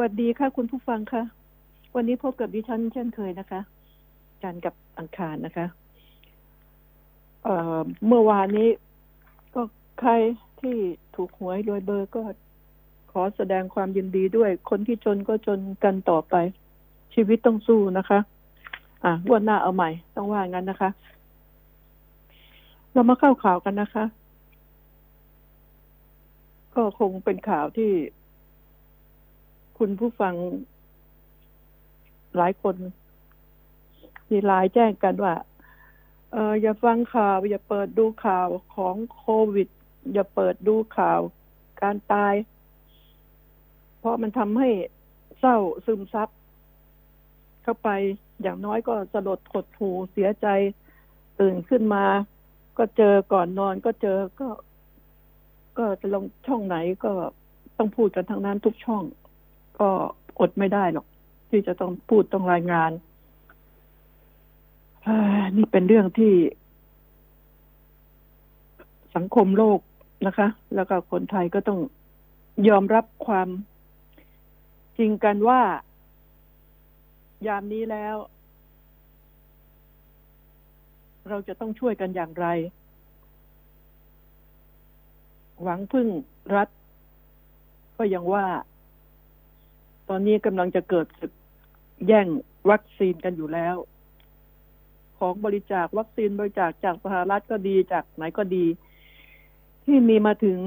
[0.00, 1.22] วัสดีค่ะ คุณผู้ฟังค่ะ
[1.94, 3.60] วันนี้พบกับดิฉันเช่นเคยนะคะ
[4.42, 5.66] จันกับอังคารนะคะ
[7.44, 8.68] เอ่อเมื่อวานนี้
[9.54, 9.62] ก็
[10.00, 10.12] ใคร
[10.60, 10.76] ที่
[11.16, 12.22] ถูกหวยโดยเบอร์ก็
[13.12, 16.34] ขอแสดงความยินดีด้วย คนที่จนก็จนกันต่อไป
[17.14, 18.18] ชีวิตต้องสู้นะคะ
[19.04, 20.90] อะวันหน้าเอาใหม่ ต้องว่างั้นนะคะ
[22.92, 24.04] เรามาเข้าข่าวกันนะคะ
[26.74, 27.90] ก็คงเป็นข่าวที่
[29.84, 30.34] คุณผู้ฟัง
[32.36, 32.76] หลายคน
[34.30, 35.34] มีไลน์แจ้งกันว่า
[36.32, 39.24] เอออย่าฟังข่าว อย่าเปิดดูข่าวของโค
[39.54, 39.68] วิด
[40.12, 41.20] อย่าเปิดดูข่าว
[41.82, 42.34] การตาย
[43.98, 44.70] เพราะมันทำให้
[45.40, 46.28] เศร้าซึมซับ
[47.62, 47.88] เข้าไป
[48.42, 50.46] อย่างน้อยก็สลดหดหูเสียใจ
[51.40, 52.04] ตื่นขึ้นมา
[52.78, 54.48] ก็เจอก่อนนอนก็เจอก็
[55.78, 57.12] ก็จะลงช่องไหนก็
[57.78, 59.04] ต้องพูดกันทั้งนั้นทุกช่อง
[59.80, 59.90] ก็
[60.40, 61.06] อดไม่ได้หรอก
[61.50, 62.90] ที่จะต้องพูดต้องรายงาน
[65.56, 66.34] นี่เป็นเรื่องที่
[69.16, 69.80] สังคมโลก
[70.26, 71.80] นะคะ แล้วก็คนไทยก็ต้อง
[72.68, 73.48] ยอมรับความ
[74.98, 75.60] จริงกันว่า
[77.46, 78.16] ยามนี้แล้ว
[81.28, 82.46] เราจะต้องช่วยกันอย่างไร
[85.62, 86.08] หวังพึ่ง
[86.56, 86.68] รัฐ
[87.98, 88.46] ก็ยังว่า
[90.12, 91.32] ตอนนี้กำลังจะเกิดศึก
[92.06, 92.26] แย่ง
[92.70, 93.76] วัคซีนกันอยู่แล้ว
[95.18, 98.64] ของบริจาควัคซีนบริจาคจากสหรัฐก็ดีจากไหนก็ดี
[99.84, 100.60] ที่มีมาถึง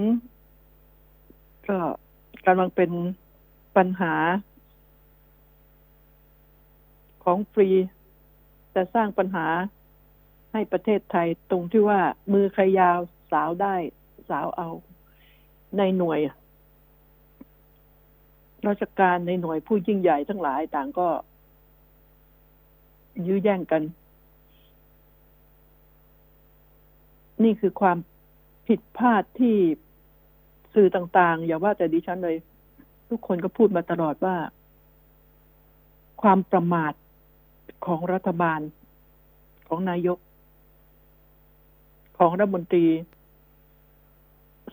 [1.68, 1.78] ก็
[2.46, 2.92] กำลังเป็น
[3.78, 4.14] ปัญหา
[7.24, 7.70] ของฟรี
[8.72, 9.48] แต่สร้างปัญหา
[10.52, 12.00] ให้ประเทศไทยตรงที่ว่า
[12.34, 13.00] มือใครยาว
[13.32, 13.76] สาวได้
[14.30, 14.70] สาวเอา
[15.78, 16.20] ในหน่วย
[18.68, 21.08] ราชการในหน่วยผู้ยิ่งใหญ่ทั้งหลายต่างก็
[23.28, 23.82] ยื้อแย่งกัน
[27.44, 27.98] นี่คือความ
[28.68, 29.56] ผิดพลาดที่
[30.74, 32.36] สื่อต่างๆ อย่าว่าแต่ดิฉันเลย
[33.10, 34.36] ทุกคนก็พูดมาตลอดว่า
[36.22, 36.94] ความประมาท
[37.86, 38.60] ของรัฐบาล
[39.68, 40.18] ของนายก
[42.18, 42.86] ของรัฐมนตรี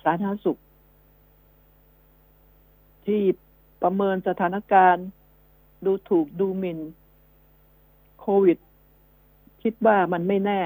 [0.02, 0.60] สาธารณสุข
[3.06, 3.22] ที่
[3.82, 5.06] ประเมินสถานการณ์
[5.84, 6.78] ดูถูกดูหมิน่น
[8.20, 8.58] โควิด
[9.62, 10.60] คิดว่ามันไม่แน่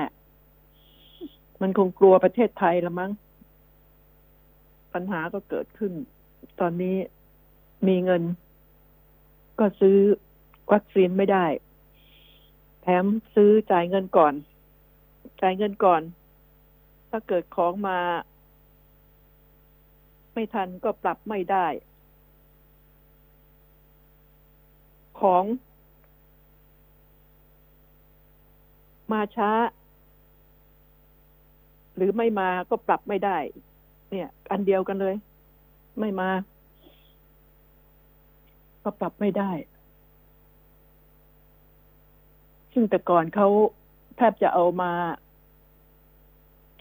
[1.61, 3.13] มันคงกลัวประเทศไทยละมั้ง
[4.93, 5.93] ปัญหาก็เกิดขึ้น
[6.61, 6.97] ตอนนี้
[7.87, 8.23] มีเงิน
[9.59, 9.99] ก็ซื้อ
[10.73, 11.47] วัคซีนไม่ได้
[12.83, 13.05] แถม
[13.35, 14.35] ซื้อจ่ายเงินก่อน
[15.41, 16.03] จ่ายเงินก่อน
[17.11, 17.99] ถ้าเกิดของมา
[20.35, 21.67] ไม่ทันก็ปรับไม่ได้
[25.21, 25.45] ของ
[29.13, 29.51] มาช้า
[31.97, 33.37] หรือไม่มาก็ปรับไม่ได้
[34.11, 35.15] เนี่ย อันเดียวกันเลย
[36.01, 36.31] ไม่มา
[38.83, 39.51] ก็ปรับไม่ได้
[42.73, 43.49] ซึ่งแต่ก่อนเขา
[44.17, 44.91] แทบจะเอามา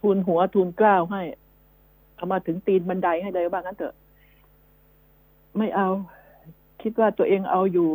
[0.01, 1.21] ทุนหัวทุนกล้าวให้
[2.15, 3.95] เอามาถึงตีนบันไดให้เลยว่างั้นเถอะ
[5.57, 5.89] ไม่เอา
[6.81, 7.89] คิดว่าตัวเองเอาอยู่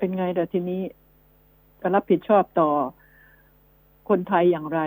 [0.00, 0.82] เป็นไงแต่ทีนี้
[1.80, 2.70] จะรับผิดชอบต่อ
[4.08, 4.80] คนไทยอย่างไร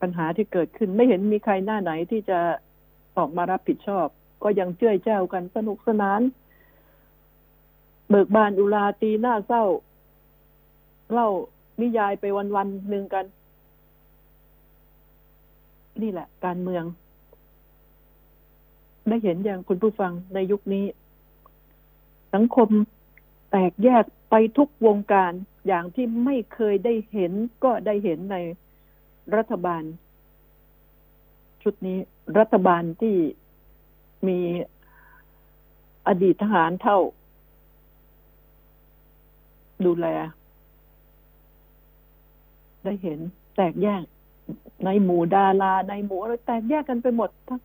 [0.00, 2.38] ปัญหาที่เกิดขึ้นไม่เห็นมีใครหน้าไหนที่จะ
[3.16, 4.06] ออกมารับผิดชอบ
[4.42, 6.20] ก็ยังเจ้ยแจ้วกันสนุกสนาน
[8.10, 9.64] เบิกบานอุลาตีหน้าเศร้า
[11.12, 11.28] เล่า
[11.80, 13.24] นิยายไปวันๆหนึ่งกัน
[16.02, 16.84] นี่แหละ การเมือง
[19.08, 20.84] ได้เห็นอย่างคุณผู้ฟังในยุคนี้
[22.34, 22.68] สังคม
[23.56, 25.32] ตกแยกไปทุกวงการ
[25.66, 27.32] อย่างที่ไม่เคยได้เห็น
[27.64, 28.36] ก็ได้เห็นใน
[29.36, 29.82] รัฐบาล
[31.62, 31.98] ชุดนี้
[32.38, 33.16] รัฐบาลที่
[34.28, 34.38] มี
[36.08, 36.98] อดีตทหารเท่า
[39.86, 40.06] ดูแล
[42.84, 43.18] ได้เห็น
[43.56, 44.02] แตกแยก
[44.84, 47.60] ในหมู่ดาราในหมู่อะไรแตกแยกกันไปหมดทั้ง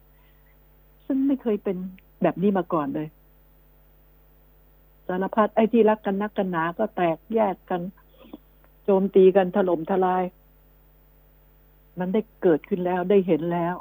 [1.05, 1.77] ซึ่งไม่เคยเป็น
[2.21, 7.81] แบบนี้มาก่อนเลยารพัดไอ้ที่รักกันนักกันหนา ก็แตกแยกกัน
[8.83, 10.23] โจมตีกันถล่มทลาย
[11.99, 13.75] มันได้เกิดขึ้นแล้วได้เห็นแล้ว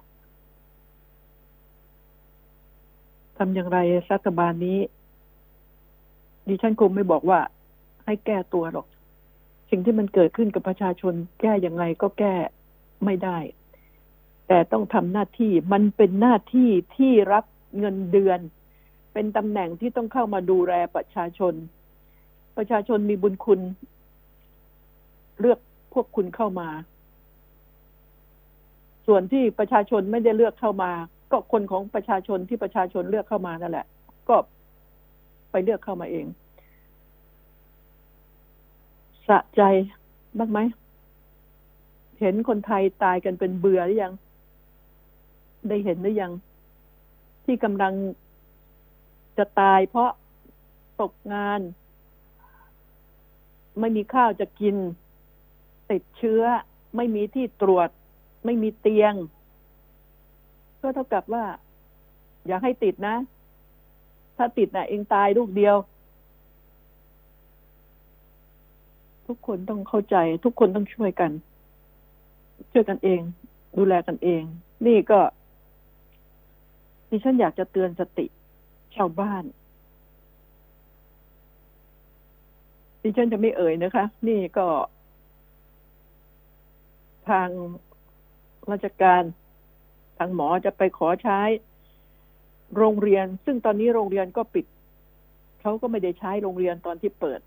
[3.36, 3.78] ทำอย่างไร
[4.12, 4.78] รัฐบาลนี้
[6.48, 7.40] ดิฉันคงไม่บอกว่า
[8.04, 8.86] ให้แก้ตัวหรอก
[9.70, 12.34] สิ่งที่มันเกิดขึ้นกับประชาชน แก้ยังไงก็แก้
[13.04, 13.38] ไม่ได้
[14.48, 17.44] แต่ต้องทำหน้าที่มันเป็นหน้าที่ที่รับ
[17.78, 18.40] เงินเดือน
[19.12, 21.54] เป็นตำแหน่งที่ต้องเข้ามาดูแลประชาชน
[22.56, 23.60] ประชาชนมีบุญคุณ
[25.40, 25.58] เลือก
[25.92, 26.68] พวกคุณเข้ามา
[29.06, 30.90] ส่วนที่ประชาชนไม่ได้เลือกเข้ามา
[31.30, 33.86] ก็คนของประชาชนที่ประชาชนเลือกเข้ามานั่นแหละ
[34.28, 34.36] ก็
[35.50, 36.26] ไปเลือกเข้ามาเอง
[39.28, 39.62] สะใจ
[40.38, 40.58] บ้างไหม
[42.20, 44.12] เห็นคนไทยตายกันเป็นเบื่อหรือยัง
[45.68, 46.32] ได้เห็นหรือยัง
[47.44, 47.92] ที่กำลัง
[49.40, 50.10] จะตายเพราะ
[51.00, 51.60] ตกงาน
[53.80, 54.76] ไม่มีข้าวจะกิน
[55.90, 56.42] ติดเชื้อ
[56.96, 57.88] ไม่มีที่ตรวจ
[58.44, 59.14] ไม่มีเตียง
[60.80, 61.44] ก็เท่ากับว่า
[62.46, 63.16] อยากให้ติดนะ
[64.36, 65.76] ถ้าติดนะ่ะ เองตายลูกเดียว
[69.26, 71.30] ทุกคนต้องเข้าใจ ทุกคนต้องช่วยกัน
[72.72, 73.20] ช่วยกันเอง
[73.76, 74.42] ดูแลกันเอง
[74.86, 75.20] นี่ก็
[77.10, 78.26] ดิฉันอยากจะเตือนสติ
[78.96, 79.44] ชาวบ้าน
[83.02, 84.66] ดิฉันจะไม่เอ่ยนะคะ นี่ก็
[87.28, 87.48] ทาง
[88.70, 89.22] ราชการ
[90.18, 91.40] ทางหมอจะไปขอใช้
[92.76, 94.66] โรงเรียน ซึ่งตอนนี้โรงเรียนก็ปิด
[95.60, 97.40] เขาก็ไม่ได้ใช้โรงเรียนตอนที่เปิด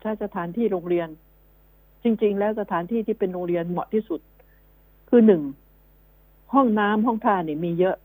[0.00, 1.08] ใช้สถานที่โรงเรียน
[2.02, 4.20] จริง ๆ แล้วสถานที่ที่เป็นโรงเรียนเหมาะที่สุด
[5.08, 5.42] คือหนึ่ง
[6.54, 7.96] ห้องน้ำห้องท่านี่มีเยอะ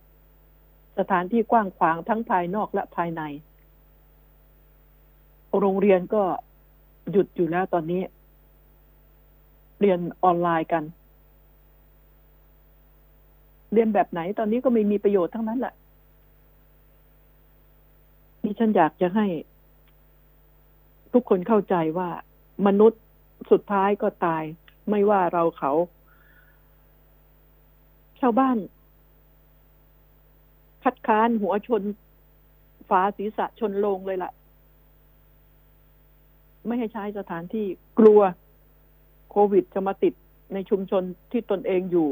[0.99, 3.21] สถานที่กว้างขวางทั้งภายนอกและภายใน
[5.59, 6.23] โรงเรียนก็
[7.11, 8.01] หยุดอยู่แล้วตอนนี้
[9.81, 10.83] เรียนออนไลน์กัน
[13.73, 15.73] เรียนแบบไหนตอนนี้ก็ไม่มีประโยชน์ทั้งนั้นแหละ
[18.43, 19.25] นี่ฉันอยากจะให้
[21.13, 22.09] ทุกคนเข้าใจว่า
[22.67, 23.01] มนุษย์
[23.51, 24.43] สุดท้ายก็ตาย
[24.89, 25.71] ไม่ว่าเราเขา
[28.19, 28.57] ชาวบ้าน
[30.87, 31.83] คัดค้านหัวชน
[32.89, 34.31] ฝาศีรษะชนลงเลยละ่ะ
[36.67, 37.65] ไม่ให้ใช้สถานที่
[37.99, 38.21] กลัว
[39.31, 40.13] โควิดจะมาติด
[40.53, 42.09] ในชุมชนที่ตนเองอยู่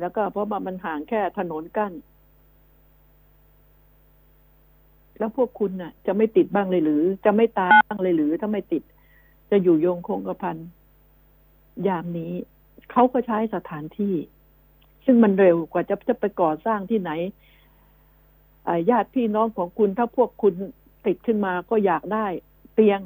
[0.00, 1.92] แล้วก็เพราะว่ามันห่างแค่ถนนกัน้น
[5.18, 8.82] แล้วพวกคุณน่ะ จะไม่ติดบ้างเลยหรือ จะไม่ตายบ้างเลยหรือถ้าไม่ติด
[9.50, 10.56] จะอยู่โยงคงกระพัน
[11.86, 12.32] ยามนี้
[12.90, 14.14] เขาก็ใช้สถานที่
[15.06, 17.10] ซึ่งมันเร็วกว่าจะจะไปก่อสร้างที่ไหน
[18.90, 20.54] ญาติพี่น้องของคุณถ้าพวกคุณ
[21.06, 22.26] ติดขึ้นมาก็อยากได้
[22.74, 23.00] เตียง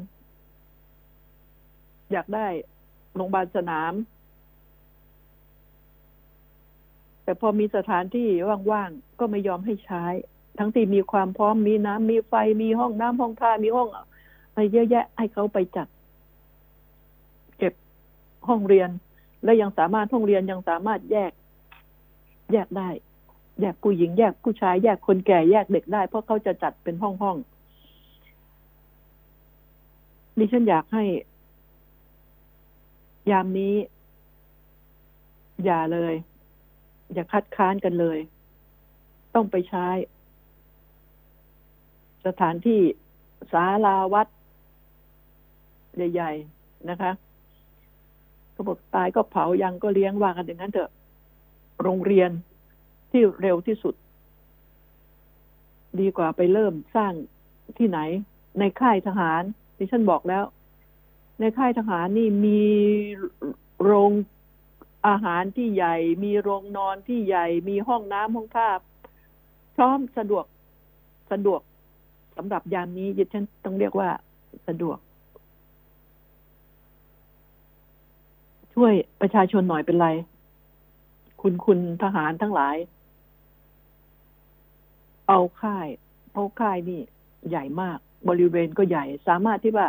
[2.12, 2.46] อยากได้
[3.14, 3.92] โรงพยาบาลสนาม
[7.24, 8.28] แต่พอมีสถานที่
[8.72, 10.04] ว่างๆก็ไม่ยอมให้ใช้
[10.58, 14.04] ทั้งที่มีความพร้อมมีน้ำมีไฟมีห้องน้ำห้องท่ามีห้องอะ
[14.54, 15.88] ไรเยอะแยะให้เขาไปจัด
[17.58, 17.74] เก็บ
[18.48, 18.90] ห้องเรียน
[19.44, 21.32] และยังสามารถห้องเรียนยังสามารถแยก
[22.52, 22.88] แยกได้
[23.60, 27.36] แยกผู้หญิงแยกผู้ชายแยกคนแก่แยกเด็กได้ เพราะเขาจะจัดเป็นห้องห้อง
[30.38, 31.04] ดิฉันอยากให้
[33.30, 33.74] ยามนี้
[35.64, 36.14] อย่าเลย
[37.12, 38.18] อย่าคัดค้านกันเลย
[39.34, 39.86] ต้องไปใช้
[42.26, 42.80] สถานที่
[43.52, 44.26] ศาลาวัด
[46.12, 47.12] ใหญ่ ๆ นะคะ
[48.52, 50.90] เขาบอกตายก็เผายังก็เลี้ยงว่ากันอย่างนั้นเถอะ
[51.82, 52.30] โรงเรียน
[53.10, 53.94] ที่เร็วที่สุด
[56.00, 57.12] ดีกว่าไปเริ่มสร้าง
[57.78, 57.98] ที่ไหน
[58.58, 59.42] ในค่ายทหาร
[59.76, 60.44] ที่ฉันบอกแล้ว
[61.40, 62.62] ในค่ายทหารนี่มี
[63.82, 64.12] โรง
[65.08, 68.68] อาหารที่ใหญ่ มีโรงนอนที่ใหญ่ มีห้องน้ำห้องท่า
[69.76, 70.44] พร้อมสะดวก
[71.32, 71.61] สะดวก
[72.37, 74.08] สำหรับยามนี้ยิฉันต้องเรียกว่า
[74.68, 74.99] สะดวก
[78.75, 80.08] ช่วยประชาชนหน่อยเป็นไร
[81.40, 82.76] คุณคุณทหารทั้งหลาย
[85.30, 85.88] เอาค่าย
[86.30, 87.00] เพราะค่ายนี่
[87.49, 89.88] ใหญ่มาก บริเวณก็ใหญ่ สามารถที่ว่า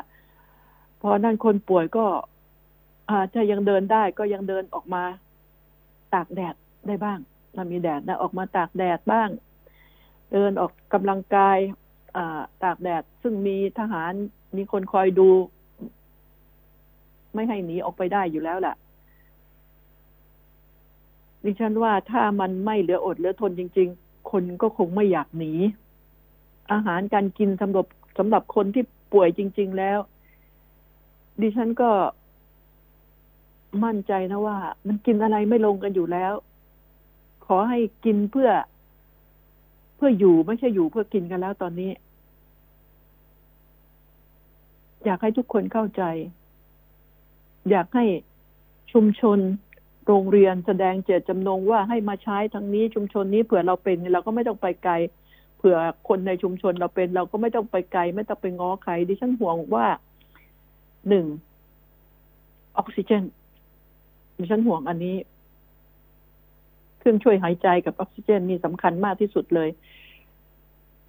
[1.01, 2.05] พอนั่นคนป่วยก็
[3.09, 5.03] อายังเดินได้ก็ยังเดินออกมา
[6.13, 6.55] ตากแดด
[6.87, 7.19] ได้บ้าง
[7.57, 9.29] มันมีแดดนะออกมาตากแดดบ้าง
[10.31, 11.57] เดินออกกำลังกาย
[12.17, 14.13] อ่าตากแดด ซึ่งมีทหาร
[14.57, 15.29] มีคนคอยดู
[17.33, 18.75] ไม่ให้หนีออกไปได้อยู่แล้วแหละ
[21.43, 23.89] ดิฉันว่าถ้ามันไม่เหลืออดเหลือทนจริง
[24.31, 25.53] คนก็คงไม่อยากหนี
[26.71, 27.87] อาหารการกินสำหรับ
[28.17, 29.99] สำหรับคนที่ป่วยจริง ๆแล้ว
[31.41, 31.89] ดิฉันก็
[33.83, 36.33] มั่นใจนะว่า มันกินอะไรไม่ลงกันอยู่แล้ว
[37.45, 38.49] ขอให้กินเพื่อ
[39.95, 41.91] เพื่ออยู่ไม่ใช่อยู่เพื่อกินกันแล้วตอนนี้
[45.05, 46.03] อยากให้ทุกคนเข้าใจ
[47.69, 48.05] อยากให้
[48.91, 49.39] ชุมชน
[50.07, 54.93] โรงเรียนแสดงเจตจำนงว่าให้มาใช้ทางนี้ชุมชนนี้เผื่อเราเป็นเราก็ไม่ต้องไปไกล
[55.57, 55.77] เผื่อ
[56.07, 59.87] คนในชุมชนเราเป็น เราก็ไม่ต้องไปไกล ไม่ต้องไปง้อใครดิฉันห่วงว่า
[61.09, 61.25] หนึ่ง
[62.77, 63.23] ออกซิเจน
[64.37, 65.15] ดิฉันห่วงอันนี้
[66.99, 69.69] เครื่องช่วยหายใจกับออกซิเจนนี่สำคัญมากที่สุดเลย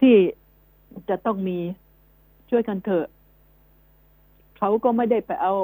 [0.01, 0.17] ที่
[1.09, 1.59] จะต้องมี
[2.51, 3.07] ช่วยกันเถอะ
[4.59, 5.55] เขาก็ไม่ได้ไปเอา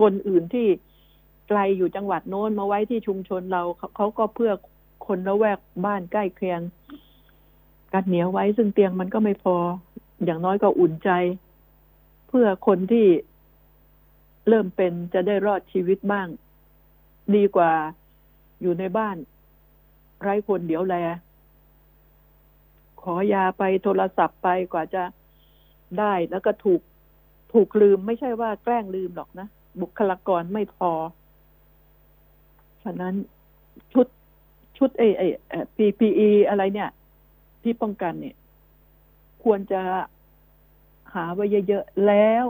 [0.00, 0.66] คนอื่นที่
[1.48, 3.62] ไกลอยู่จังหวัดโน้นมาไว้ที่ชุมชนเรา
[3.96, 4.52] เขาก็เพื่อ
[5.06, 6.60] คนละแวกบ้านใกล้เคียง
[7.92, 9.56] กันเหนียวไว้ซึ่งเตียงมันก็ไม่พอ
[10.24, 11.10] อย่างน้อยก็อุ่นใจ
[12.28, 13.06] เพื่อคนที่
[14.48, 16.28] เริ่มเป็นจะได้รอดชีวิตบ้าง
[17.34, 17.72] ดีกว่า
[18.62, 19.16] อยู่ในบ้าน
[20.20, 20.94] ไร้คนเดี๋ยวแล
[23.02, 25.02] ขอยาไปโทรศัพท์ไปกว่าจะ
[25.98, 26.80] ได้แล้วก็ถูก
[27.52, 29.46] ถูกลืมไม่ใช่ว่าแกล้งลืมหรอกนะ
[29.80, 30.90] บุคลากรไม่พอ
[32.84, 33.14] ฉะนั้น
[33.92, 34.06] ชุด
[34.78, 35.22] ชุดเอเอ
[35.76, 36.90] PPE อะไรเนี่ย
[37.62, 38.36] ที่ป้องกันเนี่ย
[39.44, 39.82] ควรจะ
[41.14, 42.44] หาไว้เยอะๆ แล้ว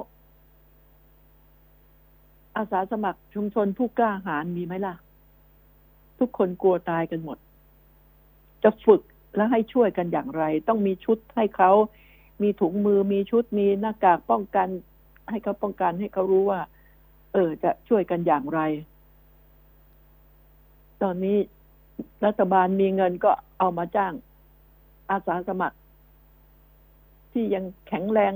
[2.56, 4.94] อาสาสมัครชุมชนผู้กล้าหาญมีไหมล่ะ
[6.18, 7.38] ทุกคนกลัวตายกันหมด
[8.62, 9.02] จะฝึก
[9.36, 11.70] และให้ช่วยกันอย่างไร ต้องมีชุดให้เขา
[12.42, 14.68] มีถุงมือมีชุดมีหน้ากากป้องกัน
[15.30, 16.60] ให้เขาป้องกันให้เขารู้ว่า
[17.32, 18.60] เออ จะช่วยกันอย่างไร
[21.04, 21.38] ตอนนี้
[22.26, 24.12] รัฐบาลมีเงินก็เอามาจ้าง
[25.10, 25.78] อาสาสมัคร
[27.32, 28.34] ที่ยังแข็งแรง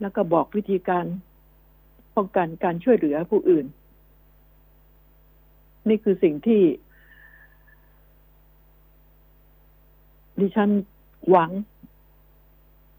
[0.00, 1.04] แล้วก็บอกวิธีการ
[2.16, 3.66] ป้องกันการช่วยเหลือผู้อื่น
[5.88, 6.62] นี่คือสิ่งที่
[10.40, 10.70] ดิฉัน
[11.30, 11.50] หวัง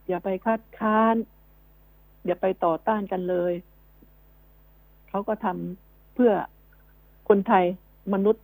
[0.08, 1.16] อย่าไปคัดค้าน
[2.25, 3.54] อย่าไปต่อต้านกันเลย
[5.10, 6.32] เขาก็ทำเพื่อ
[7.30, 7.66] คนไทย
[8.13, 8.44] มนุษย์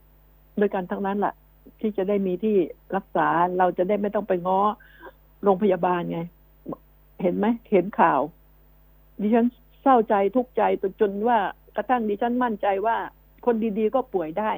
[0.57, 1.33] โดยการทั้งนั้นแหละ
[1.79, 2.55] ที่จะได้มีที่
[2.95, 4.59] รักษาเราจะได้ไม่ต้องไปง้อ
[5.43, 6.19] โรงพยาบาลไง
[7.21, 8.21] เห็นไหมเห็นข่าว
[9.21, 9.47] ดิฉัน
[9.81, 10.63] เศร้าใจทุกข์ใจ
[11.01, 11.39] จนว่า
[11.75, 12.97] กระทั่งดิฉันมั่นใจว่า
[13.45, 14.51] คนดีๆก็ป่วยได้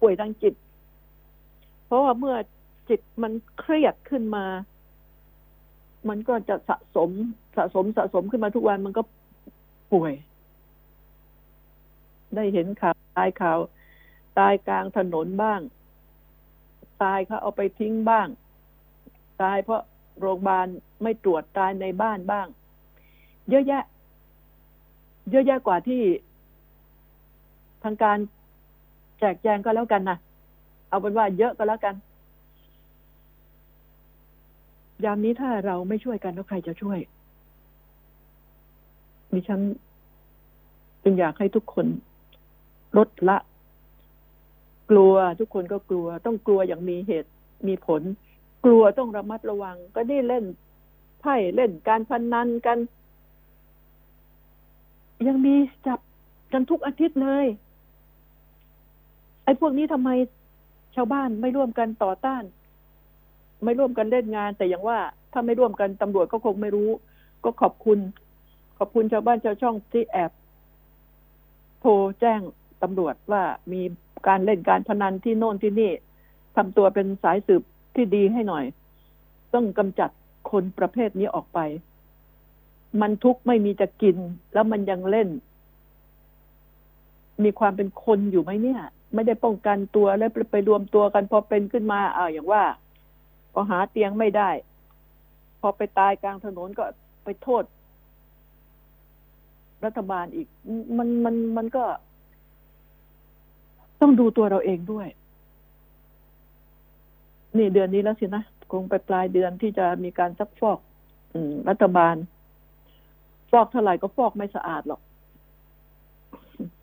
[0.00, 0.54] ป่วยทางจิต
[1.86, 2.36] เพราะว่าเมื่อ
[2.88, 4.44] จิตมันเครียดขึ้นมา
[6.08, 7.10] มันก็จะสะสม
[7.56, 9.02] สะสมสะสมขึ้นมาทุกวันมันก็
[9.92, 10.12] ป่วย
[12.36, 13.58] ได้เห็นข่าว ตายข่าว
[14.38, 15.60] ตายกลางถนนบ้าง
[17.02, 18.28] ตายเขาเอาไปทิ้งบ้าง
[19.42, 19.82] ตายเพราะ
[20.20, 20.66] โรงพยาบาล
[21.02, 22.46] ไม่ตรวจตายในบ้านบ้าง
[23.50, 23.84] เยอะแยะ
[25.30, 26.02] เยอะแยะกว่าที่
[27.84, 28.18] ทางการ
[29.18, 30.18] แจกแจงก็แล้วกันนะ
[30.88, 31.94] เอาเป็นว่าเยอะก็แล้วกัน
[35.04, 36.98] ยามนี้ถ้าเราไม่ช่วยกันแล้วใครจะช่วย
[39.32, 39.60] ดิฉัน
[41.02, 41.86] จึงอยากให้ทุกคน
[42.96, 43.38] ลดละ
[44.90, 47.30] กลัวทุกคนก็กลัว ต้องกลัวอย่างมีเหตุ
[47.66, 48.02] มีผล
[48.64, 50.44] กลัวต้องระมัดระวัง ก็ได้เล่น
[51.20, 52.78] ไพ่เล่นการพนนันกัน
[55.28, 55.54] ยังมี
[55.86, 56.00] จับ
[56.52, 57.46] กันทุกอาทิตย์เลย
[59.44, 60.10] ไอ้พวกนี้ทำไม
[60.94, 62.42] ชาวบ้านไม่ร่วมกันต่อต้าน
[63.64, 64.98] ไม่ร่วมกันเล่นงาน แต่อย่างว่า
[65.32, 66.90] ถ้าไม่ร่วมกันตำรวจก็คงไม่รู้
[67.44, 67.98] ก็ขอบคุณ
[68.78, 70.32] ขอบคุณชาวบ้านชาวช่องที่แอบ
[71.80, 72.40] โทรแจ้ง
[72.84, 73.82] ตำรวจว่ามี
[74.28, 75.90] การเล่นการพนันที่โน่นที่นี่
[76.56, 77.62] ทำตัวเป็นสายสืบ
[77.94, 78.64] ที่ดีให้หน่อย
[79.54, 80.10] ต้องกำจัด
[80.50, 81.58] คนประเภทนี้ออกไป
[83.00, 84.16] มันทุกข์ไม่มีจะกิน
[84.52, 85.28] แล้วมันยังเล่น
[87.44, 88.80] มีความเป็นคนอยู่ไหมเนี่ย
[89.14, 92.62] ไม่ได้ป้องกันตัวแล้วไปรวมตัวกัน พอเป็นขึ้นมาอ่าอย่างว่า
[93.52, 94.50] พอหาเตียงไม่ได้
[95.60, 96.84] พอไปตายกลางถนนก็
[97.24, 97.64] ไปโทษ
[99.84, 100.48] รัฐบาลอีก
[100.98, 101.84] มันมันมันก็
[104.04, 105.08] ต้องดูตัวเราเองด้วย
[107.56, 110.78] นี่เดือนนี้แล้วสินะ คงไปปลายเดือนที่จะมีการซักฟอก
[111.34, 112.14] อืม รัฐบาล
[113.50, 115.00] ฟอกเท่าไหร่ก็ฟอกไม่สะอาดหรอก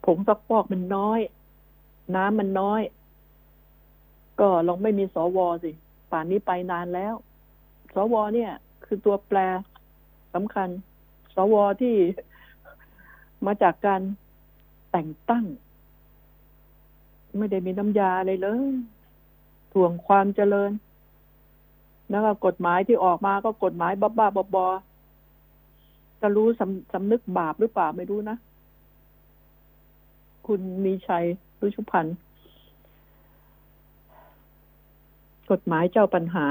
[0.05, 1.19] ผงซักฟอกมันน้อย
[2.15, 2.81] น้ำมันน้อย
[4.39, 5.71] ก็ลองไม่มีสวสิ
[6.11, 7.13] ป่านนี้ไปนานแล้ว
[7.95, 8.51] สวเนี่ย
[8.85, 9.37] คือตัวแปร
[10.33, 10.69] สำคัญ
[11.35, 11.95] สวที่
[13.45, 14.01] มาจากการ
[14.91, 15.45] แต่งตั้ง
[17.37, 18.73] ไม่ได้มีน้ำยาอะไรเลย
[19.71, 20.71] ถ่วงความเจริญ
[22.09, 28.37] แล้วก็กฎหมายที่ออกมาก็กฎหมายบ้าๆบอๆจะรู้สำสำนึกบาปหรือเปล่าไม่รู้นะ
[30.47, 31.25] คุณมีชัย
[31.59, 32.15] รุชุพันธ์
[35.51, 36.47] กฎหมายเจ้าปัญหา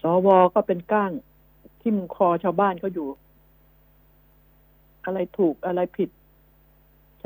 [0.00, 1.10] สวก็เป็นก้าง
[1.82, 3.08] ทิ่มคอชาวบ้านเขาอยู่
[5.04, 6.08] อะไรถูกอะไรผิด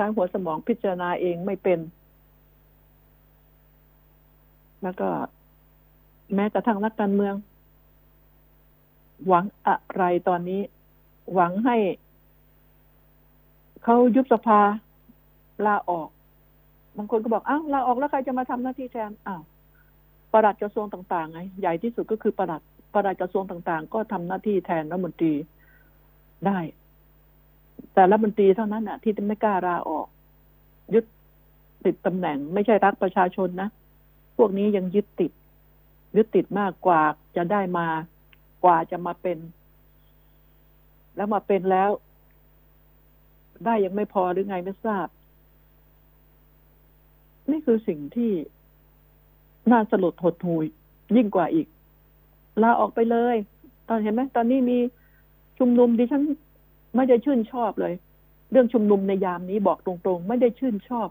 [0.00, 1.78] ช้างหัวสมองพิจารณาเองไม่เป็น
[4.82, 5.08] แล้วก็
[6.34, 7.34] แม้กระทั่งนักการเมือง
[9.26, 10.60] หวังอะไรตอนนี้
[11.34, 11.76] หวังให้
[13.84, 14.60] เขายุบสภา
[15.66, 16.08] ลาออก
[16.96, 19.42] บางคนก็บอกอ้าวลาออกแล้วใครจะมาทำหน้าที่แทนอ้าว
[20.32, 22.62] ปลัดกระทรวงต่างๆไงใหญ่ที่สุดก็คือประหลัด
[22.94, 25.34] ประหลัดกระทรวงต่าง ๆ ก็ทำหน้าที่แทนรัฐมนตรี
[26.46, 26.58] ได้
[27.94, 30.06] แต่รัฐมนตรีเท่านั้นน่ะ ที่ไม่กล้าลาออก
[30.94, 31.04] ยึด
[31.84, 33.68] ติดตำแหน่ง ไม่ใช่รักประชาชนนะ
[34.36, 35.32] พวกนี้ยังยึดติด
[36.16, 37.00] ยึดติดมากกว่า
[37.36, 37.88] จะได้มา
[38.64, 39.38] กว่าจะมาเป็น
[41.16, 41.90] แล้วมาเป็นแล้ว
[43.64, 45.08] ได้ยังไม่พอหรือไงไม่ทราบ
[47.50, 48.32] นี่คือสิ่งที่
[49.70, 50.56] น่าสลดหดหู
[51.16, 51.66] ยิ่งกว่าอีก
[52.62, 53.36] ลาออกไปเลย
[53.88, 54.78] ตอนเห็นไหมตอนนี้มี
[55.58, 56.22] ชุมนุมดิฉัน
[56.96, 57.94] ไม่ได้ชื่นชอบเลย
[58.50, 61.08] เรื่องชุมนุมในยามนี้บอกตรงๆ ไม่ได้ชื่นชอบ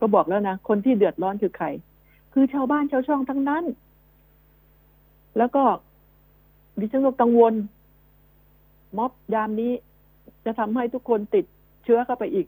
[0.00, 1.66] ก็บอกแล้วนะ คนที่เดือดร้อนคือใคร
[2.32, 3.64] คือชาวบ้านชาวช่องทั้งนั้น
[5.38, 5.64] แล้วก็
[6.78, 7.54] ดิฉันก็กังวล
[8.96, 9.72] ม็อบยามนี้
[10.44, 11.44] จะทำให้ทุกคนติด
[11.84, 12.46] เชื้อเข้าไปอีก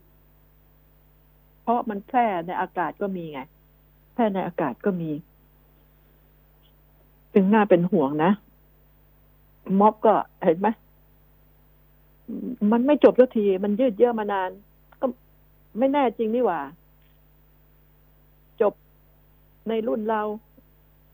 [1.62, 3.40] เพราะมันแพร่ในอากาศก็มีไง
[4.14, 5.10] แพร่ในอากาศก็มี
[7.34, 8.32] จึงน่าเป็นห่วงนะ
[9.80, 10.68] ม็อบก็เห็นไหม
[12.72, 14.50] มันไม่จบสักที มันยืดเยื้อมานาน
[15.00, 15.06] ก็
[15.78, 16.60] ไม่แน่จริงนี่หว่า
[18.60, 18.74] จบ
[19.68, 20.22] ในรุ่นเรา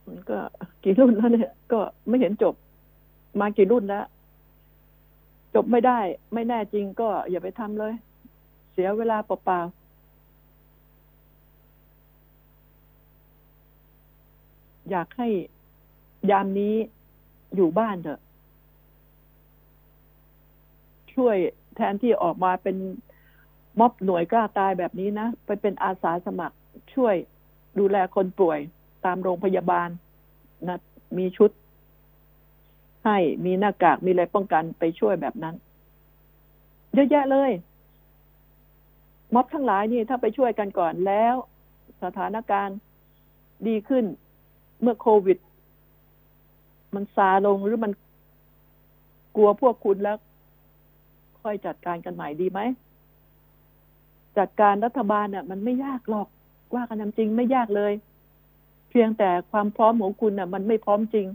[0.06, 0.38] มันก็
[0.82, 2.54] กี่รุ่นแล้วเนี่ย ก็ไม่เห็นจบ
[3.40, 4.06] มากี่รุ่นแล้ว
[5.54, 5.98] จบไม่ได้
[6.34, 7.94] ไม่แน่จริงก็อย่าไปทำเลย
[8.72, 9.86] เสียเวลาเปล่าๆ
[14.90, 15.28] อยากให้
[16.30, 16.74] ยามนี้
[17.56, 18.20] อยู่บ้านเถอะ
[21.16, 21.36] ช่วย
[21.76, 22.76] แทนที่ออกมาเป็น
[23.78, 26.56] ม็อบหน่วยกล้าตายแบบนี้นะไปเป็นอาสาสมัคร
[26.94, 27.14] ช่วย
[27.78, 28.58] ดูแลคนป่วย
[29.04, 29.88] ตามโรงพยาบาล
[30.68, 30.78] นะ
[31.18, 31.50] มีชุด
[33.06, 35.54] ให้มีหน้ากากมีอะไรป้องกันไปช่วยแบบนั้น
[36.94, 37.50] เยอะแยะเลย
[39.34, 41.34] ม็อบทั้งหลายนี่ถ้าไปช่วยกันก่อนแล้ว
[42.02, 42.78] สถานการณ์
[43.68, 44.04] ดีขึ้น
[44.80, 45.38] เมื่อโควิด
[46.94, 47.92] มันซาลงหรือมัน
[49.36, 50.16] กลัวพวกคุณแล้ว
[51.46, 52.60] ค่อยจัดการกันใหม่ดีไหม
[54.38, 56.28] จัดการรัฐบาลเนี่ยมันไม่ยากหรอก
[56.74, 57.92] ว่ากันจริงไม่ยากเลย
[58.90, 61.26] เพียงแต่ความพร้อมของคุณน่ะ มันไม่พร้อมจริง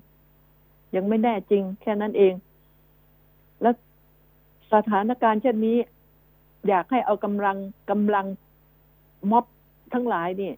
[0.96, 2.34] ยังไม่แน่จริง แค่นั้นเอง
[3.62, 3.72] และ
[4.74, 5.78] สถานการณ์เช่นนี้
[6.68, 7.58] อยากให้เอากำลัง
[7.90, 8.26] กำลัง
[9.32, 9.46] ม็อบ
[9.94, 10.52] ทั้งหลายนี่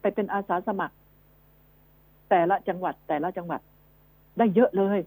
[0.00, 0.94] ไปเป็นอาสาสมัคร
[2.30, 3.60] แต่ละจังหวัด แต่ละจังหวัด
[4.38, 4.98] ได้เยอะเลย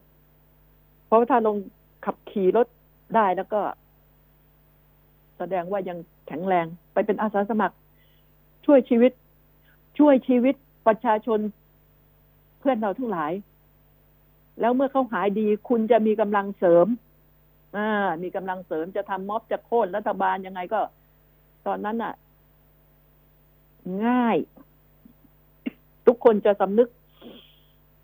[1.05, 1.55] เพราะว่าถ้าลง
[2.05, 2.67] ขับขี่รถ
[3.15, 3.61] ได้แล้วก็
[5.37, 7.75] แสดงว่ายังแข็งแรง ไปเป็นอาสาสมัคร
[8.65, 9.11] ช่วยชีวิต
[9.99, 10.55] ช่วยชีวิต
[10.87, 11.39] ประชาชน
[12.59, 13.31] เพื่อนเราทั้งหลาย
[14.59, 16.87] แล้วเมื่อเขาหายดี คุณจะมีกำลังเสริม
[17.77, 17.89] อ่า
[18.23, 20.81] มีกำลังเสริมจะทำม็อบจะโค่นรัฐบาลยังไงก็
[21.67, 22.13] ตอนนั้นน่ะ
[24.05, 24.37] ง่าย
[26.07, 26.89] ทุกคนจะสำนึก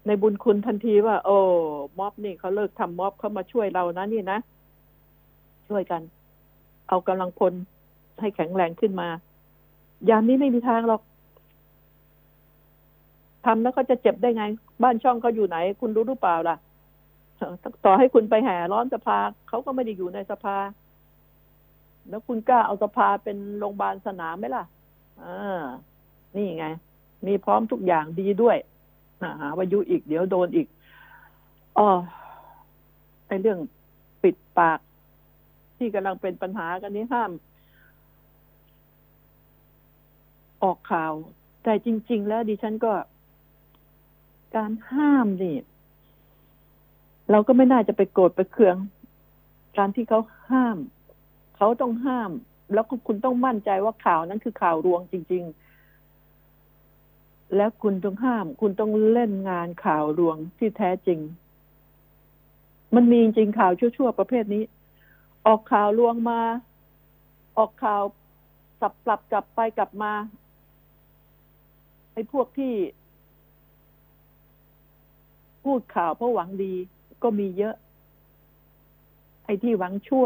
[0.07, 1.37] ในบุญคุณทันทีว่า โอ้
[1.99, 4.39] ม็อบนี่เขาเลิกทำม็อบเขามาช่วยเรานะนี่นะ
[5.69, 6.01] ช่วยกัน
[6.89, 7.53] เอากำลังพล
[8.21, 9.07] ให้แข็งแรงขึ้นมา
[10.09, 11.01] ยามนี้ไม่มีทางหรอก
[13.45, 14.43] ทำแล้วก็จะเจ็บได้ไง
[14.83, 16.57] บ้านช่องเขาอยู่ไหน คุณรู้หรือเปล่าล่ะ
[17.85, 20.57] ต่อให้คุณไปแห่ร้อนสภาเขาก็ไม่ได้อยู่ในสภา
[22.09, 24.63] แล้วคุณกล้าเอาสภาเป็นโรงพยาบาลสนามไหมล่ะ
[25.21, 25.63] อ่า
[26.35, 26.65] นี่ไง
[27.25, 28.57] มีพร้อมทุกอย่างดีด้วย
[29.41, 30.67] หาวายุอีกเดี๋ยวโดนอีก
[31.77, 31.87] อ๋อ
[33.27, 33.59] ไอเรื่อง
[34.23, 34.79] ปิดปาก
[35.77, 37.31] ที่กำลังเป็นปัญหากันนี้ห้าม
[40.63, 41.13] ออกข่าว
[41.63, 42.93] แต่จริง ๆ แล้วดิฉันก็
[44.55, 45.57] การห้ามนี่
[47.31, 48.77] เราก็ไม่น่าจะไปโกรธไปเคือง
[49.77, 50.77] การที่เขาห้าม
[51.57, 52.31] เขาต้องห้าม
[52.73, 55.43] แล้วคุณต้องมั่นใจว่าข่าวนั้นคือข่าวรวงจริง
[56.69, 61.19] ๆ แล้วคุณต้องห้าม คุณต้องเล่นงานข่าวรวงที่แท้จริง
[62.95, 64.63] มันมีจริงข่าวชั่วๆประเภทนี้
[65.47, 66.41] ออกข่าวลวงมา
[67.57, 68.03] ออกข่าว
[68.79, 70.13] สับปรับกลับไปกลับมา
[72.13, 72.73] ไอ้พวกที่
[75.63, 76.73] พูดข่าวเพราะหวังดี
[77.23, 77.75] ก็มีเยอะ
[79.45, 80.25] ไอ้ที่หวังชั่ว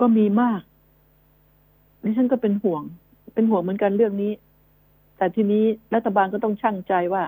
[0.00, 0.60] ก็มีมาก
[2.02, 2.82] ดิฉันก็เป็นห่วง
[3.34, 4.32] เป็นห่วงเหมือนกันเรื่องนี้
[5.16, 5.64] แต่ทีนี้
[5.94, 7.24] รัฐบาลก็ต้องชั่งใจว่า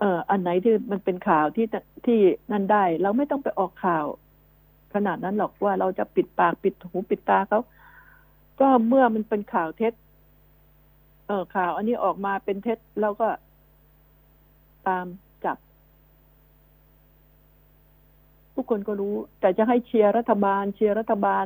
[0.00, 1.66] เอออันไหนที่มันเป็นข่าวที่
[2.06, 2.18] ที่
[2.52, 4.06] นั่นได้ เราไม่ต้องไปออกข่าว
[4.94, 7.60] ขนาดนั้นหรอกว่าเราจะปิดปากปิดหูปิดตาเขา
[8.60, 9.92] ก็เมื่อมันเป็นข่าวเท็จ
[11.26, 13.28] เออข่าว อันนี้ออกมาเป็นเท็จแล้วก็
[14.88, 15.06] ตาม
[15.44, 15.56] จับ
[18.54, 21.44] ทุกคนก็รู้ แต่จะให้เชียร์รัฐบาล เชียร์รัฐบาล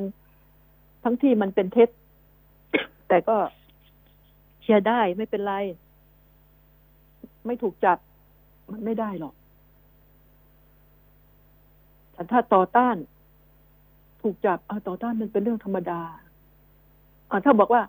[1.04, 1.88] ทั้งที่มันเป็นเท็จ
[3.08, 3.36] แต่ก็
[4.62, 5.54] เชียร์ได้ไม่เป็นไร
[7.46, 7.98] ไม่ถูกจับ
[8.72, 9.34] มันไม่ได้หรอก
[12.12, 12.96] แต่ถ้าต่อต้าน
[14.20, 16.00] ถูกจับเอาต่อต้านมันเป็นเรื่องธรรมดา
[17.30, 17.82] อ่าถ้าบอกว่า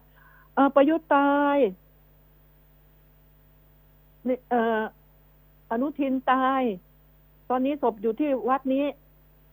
[0.53, 1.57] เออประยุทธ์ตาย
[4.27, 4.81] นี่เออ
[5.71, 6.61] อนุทินตาย
[7.49, 8.85] ตอนนี้ศพอยู่ที่วัดนี้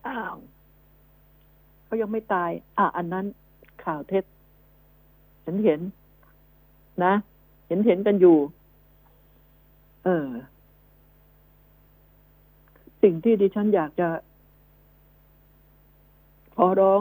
[0.07, 0.37] อ้าว
[1.85, 3.27] เขายังไม่ตาย อะอันนั้น
[3.85, 4.25] ข่าวเท็จ
[5.43, 5.81] เห็นเห็น
[7.05, 7.13] นะ
[7.69, 8.37] เห็นเห็นกันอยู่
[10.05, 10.27] เออ
[13.03, 14.09] สิ่งที่ดิฉันอยากจะ
[16.57, 17.01] ขอร้อง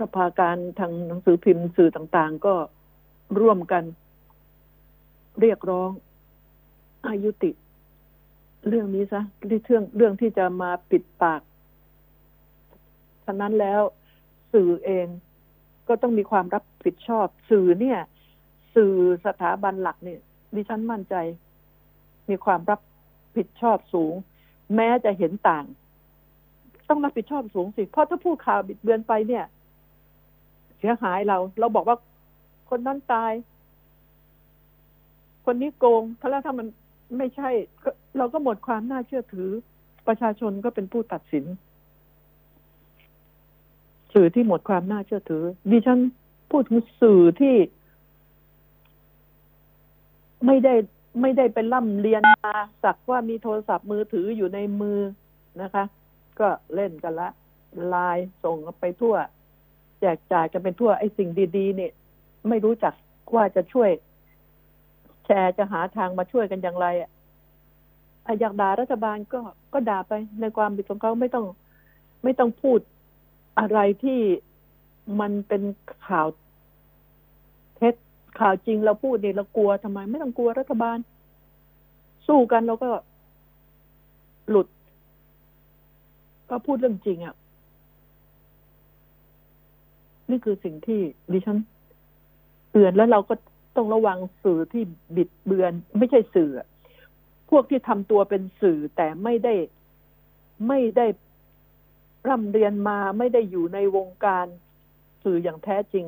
[0.00, 2.54] สภาการทางหนังสือพิมพ์สื่อต่างๆ ก็
[3.40, 3.84] ร่วมกัน
[5.40, 5.90] เรียกร้อง
[7.08, 7.50] อายุติ
[8.68, 11.42] เรื่องนี้ซะที่เรื่องเรื่องที่จะมาปิดปาก
[13.24, 13.80] ฉะนั้นแล้ว
[14.52, 15.06] สื่อเอง
[15.88, 17.98] ก็ต้องมีความรับผิดชอบ สื่อเนี่ย
[18.74, 18.94] สื่อ
[19.26, 20.20] สถาบันหลักเนี่ย
[20.54, 21.14] ดิฉันมั่นใจ
[22.28, 22.80] มีความรับ
[23.36, 24.14] ผิดชอบสูง
[24.74, 25.64] แม้จะเห็นต่าง
[26.88, 29.44] ต้องรับผิดชอบสูงสิ เพราะถ้าพูดข่าวบิดเบือนไปเนี่ย
[30.78, 31.96] เสียหายเรา เราบอกว่า
[32.70, 33.32] คนนั้นตาย
[35.44, 36.66] คนนี้โกงถ้าแล้วถ้ามัน
[37.18, 37.48] ไม่ใช่
[38.18, 39.48] เราก็หมดความน่าเชื่อถือ
[40.06, 41.44] ประชาชนก็เป็นผู้ตัดสิน
[44.14, 46.00] สื่อที่หมดความน่าเชื่อถือ ดิฉัน
[46.50, 47.54] พูดถึงสื่อที่
[50.46, 50.74] ไม่ได้
[51.20, 55.00] ไม่ได้เป็นล่ำเรียนมาสักว่ามีโทรศัพท์มือถืออยู่ในมือ
[55.62, 55.84] นะคะ
[56.40, 57.28] ก็เล่นกันละ
[57.88, 59.14] ไลน์ส่งไปทั่ว
[60.00, 61.92] แจกจ่ายกันเป็นทั่วไอ้สิ่งดีๆเนี่ย
[62.48, 62.94] ไม่รู้จัก
[63.34, 63.90] ว่าจะช่วย
[65.26, 67.10] แชร์จะหาทางมาช่วยกันอย่างไรอะ
[68.40, 69.40] อยากด่ารัฐบาลก็
[69.72, 71.44] ก็ด่าไปในความผิดของเขาไม่ต้อง
[72.24, 72.80] ไม่ต้องพูด
[73.58, 74.20] อะไรที่
[75.20, 75.62] มันเป็น
[76.08, 76.26] ข่าว
[78.38, 80.98] ข่าวจริงเราพูดเนี่ยเรากลัวทำไม ไม่ต้องกลัวรัฐบาล
[82.26, 82.90] สู้กันเราก็
[84.50, 84.66] หลุด
[86.50, 87.34] ก็พูดเรื่องจริงอะ่ะ
[90.30, 91.00] นี่คือสิ่งที่
[91.32, 91.58] ดิฉัน
[92.70, 93.34] เตือนแล้วเราก็
[93.76, 94.82] ต้องระวังสื่อที่
[95.16, 96.50] บิดเบือน ไม่ใช่สื่อ
[97.50, 99.54] พวกที่ทำตัวเป็นสื่อแต่ไม่ได้
[100.68, 101.06] ไม่ได้
[102.28, 104.46] ร่ำเรียนมาไม่ได้อยู่ในวงการ
[105.24, 106.06] สื่ออย่างแท้จริง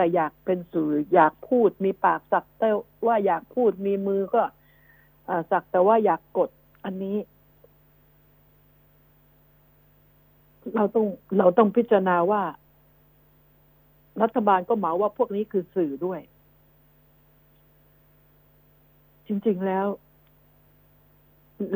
[0.00, 2.70] แต่อยากเป็นสื่ออยากพูดมีปากสักแต่
[3.06, 4.42] ว่าอยากพูดมีมือก็
[5.50, 6.50] สักแต่ว่าอยากกด
[6.84, 7.16] อันนี้
[10.74, 11.06] เราต้อง
[11.38, 12.42] เราต้องพิจารณาว่า
[14.22, 16.20] รัฐบาลก็เหมาว่าพวกนี้คือสื่อด้วย
[19.26, 19.86] จริง ๆแล้ว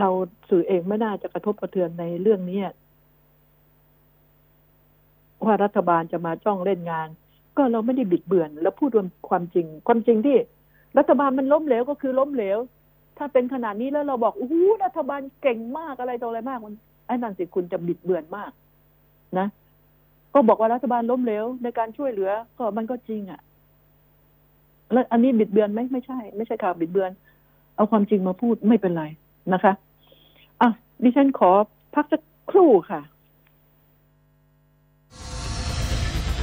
[0.01, 0.09] เรา
[0.49, 2.63] สื่อเองไม่น่าจะกระทบกระเทือนในเรื่องนี้
[5.45, 7.11] ว่ารัฐบาลจะมาจ้องเล่นงาน
[7.57, 8.91] ก็เราไม่ได้บิดเบือนแล้วพูด
[9.29, 10.37] ความจริง ความจริงที่
[10.99, 12.59] รัฐบาลมันล้มเหลวก็คือล้มเหลว
[13.19, 16.75] ถ้าเป็นขนาดนี้แล้วเราบอกโอ้โหรัฐบาลเก่งมากอะไรต่ออะไรมากมัน
[17.07, 18.51] ไอ้นั่นสิคุณจะบิดเบือนมาก
[19.39, 19.47] นะ
[20.35, 23.41] ก็บอกว่ารัฐบาลล้มเหลวในการช่วยเหลือ ก็มันก็จริงอะ่ะ
[24.93, 27.11] แล้วอันนี้บิดเบือนไหมไม่ใช่ ไม่ใช่ข่าวบิดเบือน
[27.77, 29.05] เอาความจริงมาพูดไม่เป็นไร
[29.53, 29.73] นะคะ
[30.61, 30.71] อะ
[31.03, 31.51] ดิฉันขอ
[31.95, 33.01] พักสักครู่ค่ะ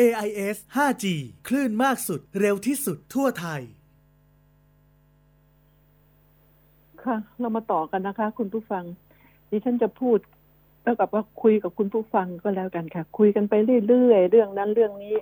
[0.00, 1.04] AIS 5G
[1.48, 3.62] คลื่นมากสุดเร็วที่สุดทั่วไทย
[7.04, 8.84] ค่ะ เรามาต่อกันนะคะ คุณผู้ฟัง
[9.50, 10.18] ดิฉันจะพูด
[10.82, 13.54] แล้วกับว่าคุยกับคุณผู้ฟังก็แล้วกันค่ะ คุยกันไป
[13.88, 15.16] เรื่อยๆ เรื่องนั้นเรื่องนี้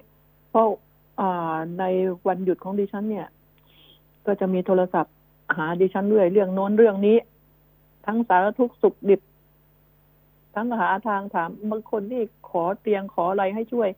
[0.50, 0.66] เพราะ
[1.78, 1.85] ใน
[2.26, 3.26] วันหยุดของดิฉันเนี่ย
[4.26, 5.14] ก็จะมีโทรศัพท์
[5.56, 7.16] หาดิฉันเรื่อยเรื่องโน้นเรื่องนี้
[8.06, 9.20] ทั้งสารทุกสุขดิบ
[10.54, 13.88] ทั้งหาทางถามบางคนนี่ขอเตียงขออะไรให้ช่วย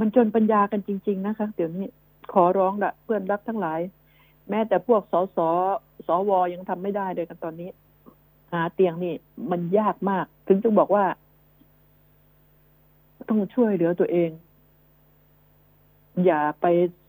[0.00, 1.86] มันจนปัญญากันจริง ๆ นะคะ เดี๋ยวนี้
[2.32, 3.80] ขอร้องละเพื่อนรักทั้งหลาย
[4.50, 5.38] แม้แต่พวกสส
[6.06, 7.70] สวยังทำไม่ได้เลยกันตอนนี้
[8.52, 9.14] หาเตียงนี่
[9.50, 11.04] มันยากมาก ถึงจึงบอกว่า
[13.28, 14.30] ต้องช่วยเหลือตัวเอง
[16.24, 16.66] อย่าไป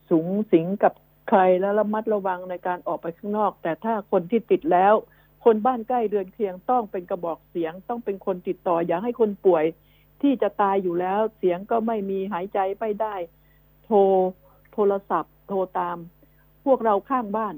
[0.09, 0.93] สูงสิงกับ
[1.29, 4.93] ใครแล้วระมัดระวังในการออกไปข้างนอก แต่ถ้าคนที่ติดแล้ว
[5.45, 9.65] คนบ้านใกล้เรือนเคียงต้องเป็นกระบอกเสียง ต้องเป็นคนติดต่อ อย่าให้คนป่วย
[10.21, 13.15] ที่จะตายอยู่แล้วเสียงก็ไม่มีหายใจไม่ได้
[13.85, 13.97] โทร
[14.73, 15.97] โทรศัพท์ โทรตาม
[16.65, 17.55] พวกเราข้างบ้าน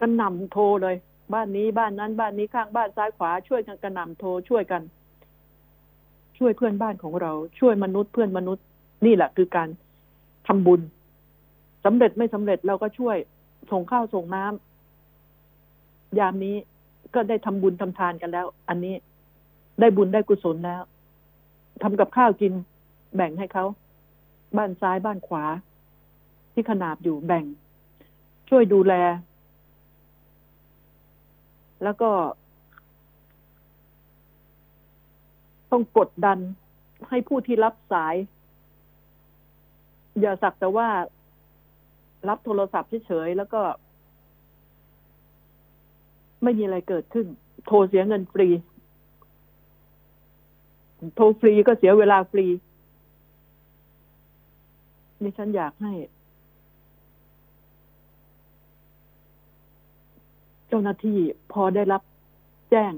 [0.00, 0.96] กระหน่ำโทรเลย
[1.34, 4.82] บ้านนี้บ้านนั้นบ้านนี้ข้างบ้านซ้ายขวาช่วยกันกระหน่ำโทรช่วยกัน
[6.38, 8.64] ช่วยเพื่อนบ้านของเรา ช่วยมนุษย์เพื่อนมนุษย์
[9.06, 9.68] นี่แหละคือการ
[10.46, 10.80] ทำบุญ
[11.84, 13.16] สำเร็จไม่สำเร็จเราก็ช่วย
[13.70, 16.56] ส่งข้าวส่งน้ำยามนี้
[17.14, 18.94] ก็ได้ทำบุญทำทานกันแล้ว อันนี้
[19.80, 20.82] ได้บุญได้กุศลแล้ว
[21.82, 22.52] ทำกับข้าวกิน
[23.16, 23.64] แบ่งให้เขา
[24.56, 25.44] บ้านซ้ายบ้านขวา
[26.52, 27.44] ที่ขนาบอยู่แบ่ง
[28.48, 28.94] ช่วยดูแล
[31.84, 32.10] แล้วก็
[35.70, 36.38] ต้องกดดัน
[37.08, 38.14] ให้ผู้ที่รับสาย
[40.20, 40.88] อย่าสักแต่ว่า
[42.28, 43.62] รับโทรศัพท์เฉยๆแล้วก็
[46.42, 47.26] ไม่มีอะไรเกิดขึ้น
[47.66, 48.48] โทรเสียเงินฟรี
[51.14, 52.46] โทรฟรีก็เสียเวลาฟรี
[55.22, 55.92] นี่ฉันอยากให้
[60.68, 61.18] เจ้าหน้าที่
[61.52, 62.02] พอได้รับ
[62.70, 62.92] แจ้ง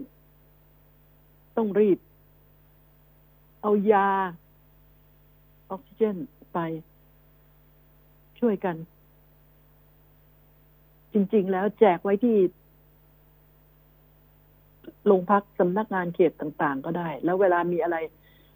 [1.57, 1.99] ต้องรีบ
[3.63, 4.09] เอายา
[5.71, 6.17] ออกซิเจน
[6.53, 6.59] ไป
[8.39, 8.77] ช่วยกัน
[11.13, 12.37] จริง ๆ แล้วแจกไว้ที่
[15.09, 17.97] โรงพักสำนักงานเขตต่างๆ ก็ได้ แล้วเวลามีอะไร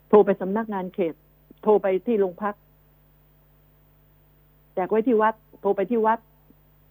[0.09, 1.15] โทรไปสำนักงานเขต
[1.63, 2.55] โทรไปที่โรงพัก
[4.75, 6.19] แจกไว้ที่วัด โทรไปที่วัด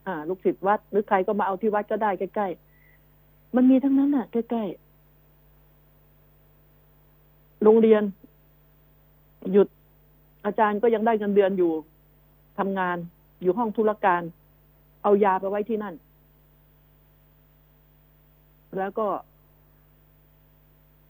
[0.07, 8.03] อ่า ลูกศิษย์วัด หรือใครก็มาเอาที่วัดก็ได้ใกล้ๆมันมีทั้งนั้นน่ะ ใกล้ๆโรงเรียน
[9.51, 9.67] หยุด
[10.45, 11.71] อาจารย์ก็ยังได้เงินเดือนอยู่
[12.57, 12.97] ทำงาน
[13.41, 14.21] อยู่ห้องธุรการ
[15.03, 15.95] เอายาไปไว้ที่นั่น
[18.77, 19.07] แล้วก็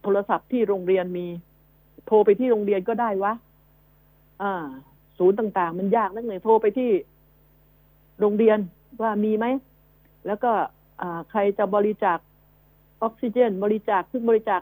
[0.04, 1.28] โทรศัพท์ที่โรงเรียนมี
[2.08, 3.34] โทรไปที่โรงเรียนก็ได้วะ
[4.42, 4.54] อ่า
[5.18, 6.92] ศูนย์ต่างๆ มันยากนักเลยโทรไปที่
[8.20, 8.60] โรงเรียน
[9.02, 9.46] ว่ามีไหม
[10.28, 10.52] แล้วก็
[11.02, 12.20] อ่าใครจะบริจาค
[13.04, 14.62] ออกซิเจน บริจาคซึ่งบริจาค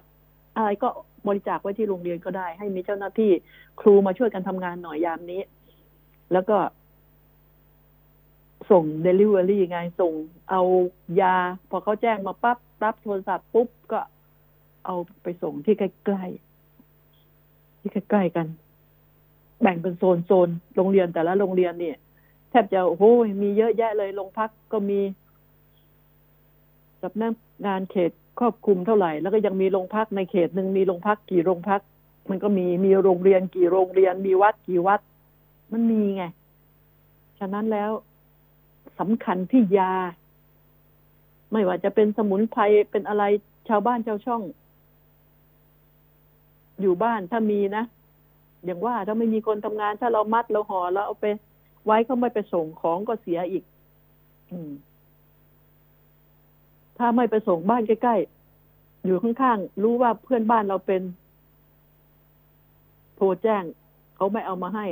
[0.55, 0.89] อะไรก็
[1.27, 3.31] บริจาคไว้ที่โรงเรียนก็ได้ ให้มีเจ้าหน้าที่
[3.81, 5.41] ครูมาช่วยกันทำงานหน่อยยามนี้
[6.33, 6.57] แล้วก็
[8.71, 10.13] ส่งเดลิเวอรี่ไงส่ง
[10.49, 10.61] เอา
[11.21, 11.35] ยา
[11.69, 13.99] พอเขาแจ้งมาปั๊บรับโทรศัพท์ปุ๊บ ก็
[14.85, 18.47] เอาไปส่งที่ใกล้ๆที่ใกล้ๆกัน
[19.61, 21.97] แบ่งเป็นโซนโซนโรงเรียนแต่ละโรงเรียนเนี่ย
[22.49, 23.03] แทบจะโอ้โห
[23.43, 24.99] มีเยอะแยะเลยโรงพักก็มี
[27.01, 27.33] สำนัก
[27.65, 31.81] งานเขตครอบคลุมเท่าไหร่ แล้วก็ยังมีโรงพักในเขตหนึ่งมีโรงพักกี่โรงพัก
[32.29, 34.99] มันก็มีมีโรงเรียนกี่โรงเรียน มีวัดกี่วัด
[35.71, 36.23] มันมีไง
[37.39, 37.91] ฉะนั้นแล้ว
[38.99, 39.93] สำคัญที่ยา
[41.51, 42.61] ไม่ว่าจะเป็นสมุนไพร
[42.91, 43.23] เป็นอะไร
[43.67, 44.41] ชาวบ้านชาวช่อง
[46.81, 47.83] อยู่บ้านถ้ามีนะ
[48.65, 51.25] อย่างว่าถ้าไม่มีคนทำงาน ถ้าเรามัดเราห่อแล้วเอาไป
[51.85, 53.63] ไว้เขาไม่ไปส่งของก็เสียอีก
[54.51, 54.71] อืม
[56.97, 61.01] ถ้าไม่ไปส่งบ้านใกล้ๆอยู่ข้างๆรู้ว่าเพื่อนบ้านเราเป็น
[63.15, 63.63] โทรแจ้ง
[64.15, 64.87] เขาไม่เอามาให้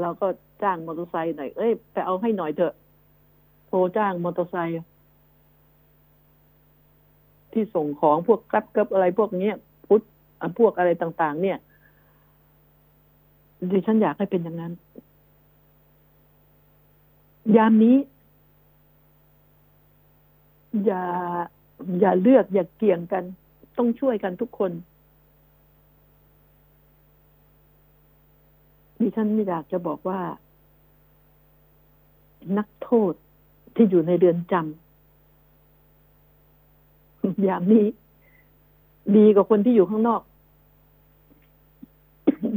[0.00, 0.26] เราก็
[0.62, 2.74] จ้างมอเตอร์ไซค์หน่อยเอ้ยไปเอาให้หน่อยเถอะ
[3.68, 4.76] โทรจ้างมอเตอร์ไซค์
[7.52, 9.54] ที่ส่งของพวกกรับกับอะไรพวกเนี้ย
[10.56, 11.58] พุทธอะพวกอะไรต่าง ๆ เนี่ย
[13.70, 14.72] ดิฉันอยากให้เป็นอย่างนั้น
[17.56, 17.96] ยามนี้
[20.84, 21.02] อย่า
[22.00, 23.24] อย่าเลือกอย่าเกี่ยงกัน
[23.78, 24.72] ต้องช่วยกันทุกคน
[29.00, 30.20] ดิฉันอยากจะบอกว่า
[32.58, 33.12] นักโทษ
[33.74, 34.64] ที่อยู่ในเรือนจำ
[37.48, 37.86] ยางนี้
[39.16, 40.20] ดีกว่าคนที่อยู่ข้างนอก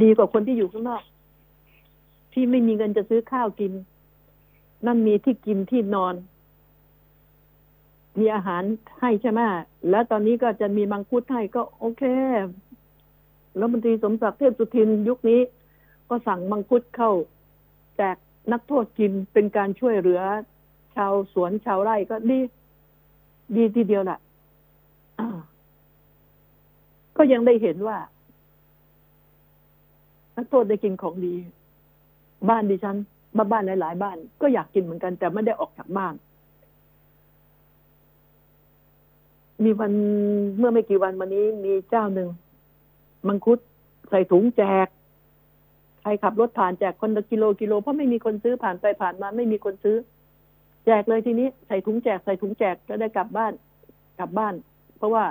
[0.04, 1.04] ดีกว่าคนที่อยู่ข้างนอก
[2.34, 3.71] ที่ไม่มีเงินจะซื้อข้าวกิน
[4.86, 6.15] นั่นมีที่กินที่นอน
[8.19, 8.63] มีอาหาร
[9.00, 9.39] ให้ใช่ไหม
[9.89, 12.04] แล้วตอนนี้ก็จะมีมังคุดให้ก็โอเค
[13.58, 15.41] แล้วบัญชีสมศักดิ์เทพสุทินยุคนี้
[16.10, 17.12] ก็สั่งมังคุดเข้า
[17.97, 18.17] แจก
[18.52, 20.21] นักโทษกินเป็นการช่วยเหลือ
[20.95, 22.39] ชาวสวนชาวไร่ก็ดี
[23.56, 24.19] ดีทีเดียวแหละ
[27.17, 27.97] ก็ยังได้เห็นว่า
[30.38, 31.36] นักโทษได้กินของดี
[32.50, 32.97] บ้านดิฉัน
[33.38, 36.13] บ้านบ้านหลาย ๆ บ้าน ก็อยากกินเหมือนกัน แต่ไม่ได้ออกจากบ้าน
[39.63, 39.93] มีวัน
[40.58, 42.30] เมื่อไม่กี่วันมานี้มีเจ้าหนึ่ง
[43.28, 43.60] มังคุด
[44.10, 44.88] ใส่ถุงแจก
[46.02, 49.97] ใครขับรถผ่านแจกคนละกิโลกิโลเพราะไม่มีคนซื้อผ่านไปผ่านมา ไม่มีคนซื้อ
[50.86, 53.54] แจกเลยทีนี้ใส่ถุงแจกใส่ถุงแจกก็ได้กลับบ้าน
[54.19, 54.54] กลับบ้าน
[54.97, 55.26] เพราะว่า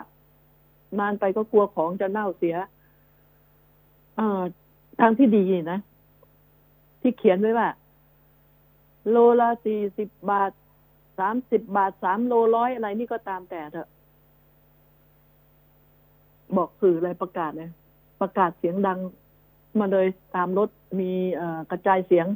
[0.99, 2.57] นานไปก็กลัวของจะเน่าเสีย
[4.19, 4.43] อ่อ
[5.01, 5.81] ทางที่ดีนะ
[7.01, 7.69] ที่เขียนไว้ว่า
[9.11, 10.51] โลละสี่สิบบาท
[11.19, 13.89] สามสิบบาทสามโลร้อยอะไรนี่ก็ตามแต่เถอะ
[16.57, 17.71] บอกสื่ออะไรประกาศเลย
[18.21, 18.99] ประกาศเสียงดัง
[19.81, 20.07] มาเลย
[20.37, 20.69] ตามรถ
[21.01, 21.11] มี
[21.71, 22.27] กระจายเสียง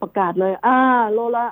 [0.00, 0.78] ประกาศเลย อ่า
[1.12, 1.46] โลละ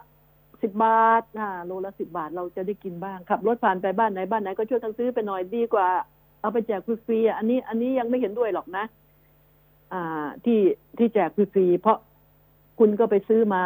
[0.63, 5.89] สิบบาทอ่าโลละสิบบาทเราจะได้กินบ้างขับรถผ่านไปบ้านไหนบ้านไหนก็ช่วยกันซื้อไปหน่อยดีกว่า
[6.47, 8.85] เอาไปแจกฟรีๆอะอันนี้ อันนี้ยังไม่เห็นด้วยหรอกนะ
[9.93, 10.61] อ่า ที่
[10.99, 11.99] ที่แจกฟรีๆเพราะ
[12.79, 13.65] คุณก็ไปซื้อมา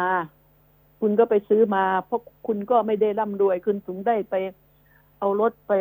[1.01, 4.35] คุณก็ไปซื้อมา เพราะคุณก็ไม่ได้ร่ำรวยคุณถึงได้ไป
[5.19, 5.73] เอารถไป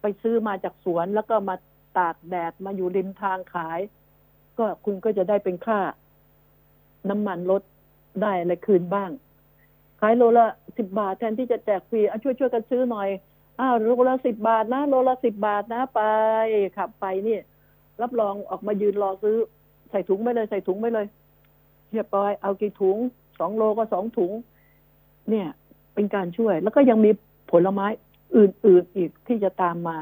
[0.00, 1.54] ไปซื้อมาจากสวนแล้วก็มา
[1.98, 3.80] ตากแดดมาอยู่ริมทางขาย
[4.58, 5.80] ก็คุณก็จะได้เป็นค่า
[7.10, 7.62] น้ำมันรถ
[8.22, 9.10] ได้อะไรคืนบ้าง
[10.00, 10.46] ขายโลละ
[10.78, 13.08] สิบบาทแทนที่จะแจกฟรีอะช่วยช่วยกันซื้อหน่อย
[13.60, 16.00] อ้าวโลละสิบบาทนะโลละสิบบาทนะไป
[16.76, 17.38] ขับไปนี่
[18.02, 19.36] รับรองออกมายืนรอซื้อ
[19.90, 21.06] ใส่ถุงไปเลย ใส่ถุงไปเลย
[21.92, 22.96] เรียบร้อยเอากี่ถุง
[23.38, 24.32] สองโลก็สองถุง
[25.30, 25.48] เนี่ย
[25.94, 27.10] เป็นการช่วย แล้วก็ยังมี
[27.50, 27.86] ผลไม้
[28.36, 29.98] อื่นๆอีกที่จะตามมา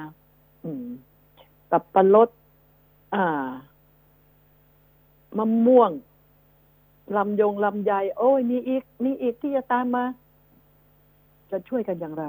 [0.65, 0.87] อืม
[1.73, 2.29] กับปลด
[3.15, 3.47] อ่า
[5.39, 5.91] มะม่วง
[7.17, 10.05] ลำยงลำไยโอ้ยมีอีกมีอีกที่จะตามมา
[11.51, 12.25] จะช่วยกันอย่างไร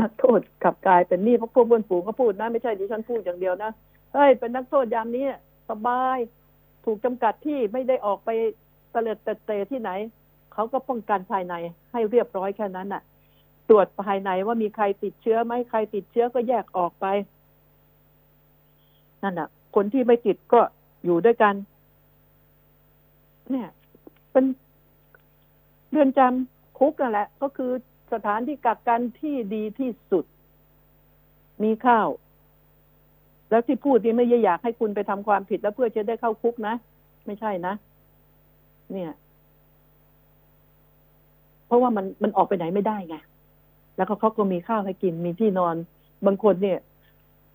[0.00, 3.70] นักโทษกลับกลายเป็นนี่เพราะพวกเพื่อนฝูงก็พูดนะไม่ใช่ดิฉันพูดอย่างเดียวนะ
[4.12, 5.26] เฮ้ยเป็นนักโทษยามนี้
[5.70, 6.18] สบาย
[6.84, 8.30] ถูกจำกัดที่ไม่ได้ออกไป
[8.92, 9.90] เตลิดเตเตะที่ไหน
[10.52, 11.54] เขาก็ป้องกันภายใน
[11.92, 13.02] ให้เรียบร้อยแค่นั้นน่ะ
[13.68, 17.06] ตรวจภายในว่ามีใครติดเชื้อไหมใครติดเชื้อก็แยกออกไป
[19.22, 20.60] นั่นน่ะ คนที่ไม่ติดก็
[21.04, 21.54] อยู่ด้วยกัน
[23.50, 23.68] เนี่ย
[24.32, 24.44] เป็น
[25.90, 27.70] เรือนจำคุกนั่นแหละ ก็คือ
[28.14, 30.24] สถานที่กักกันที่ดีที่สุด
[31.64, 32.08] มีข้าว
[33.50, 36.74] แล้วที่พูดนี่ไม่อยากให้คุณไปทำความผิดแล้วเพื่อจะได้เข้าคุกนะ
[37.26, 37.74] ไม่ใช่นะ
[38.92, 39.12] เนี่ย
[41.66, 43.16] เพราะว่ามันมันออกไปไหนไม่ได้ไง
[43.96, 45.76] แล้วก็เขาก็มีข้าวให้กินมีที่นอน
[46.26, 46.78] บางคนเนี่ย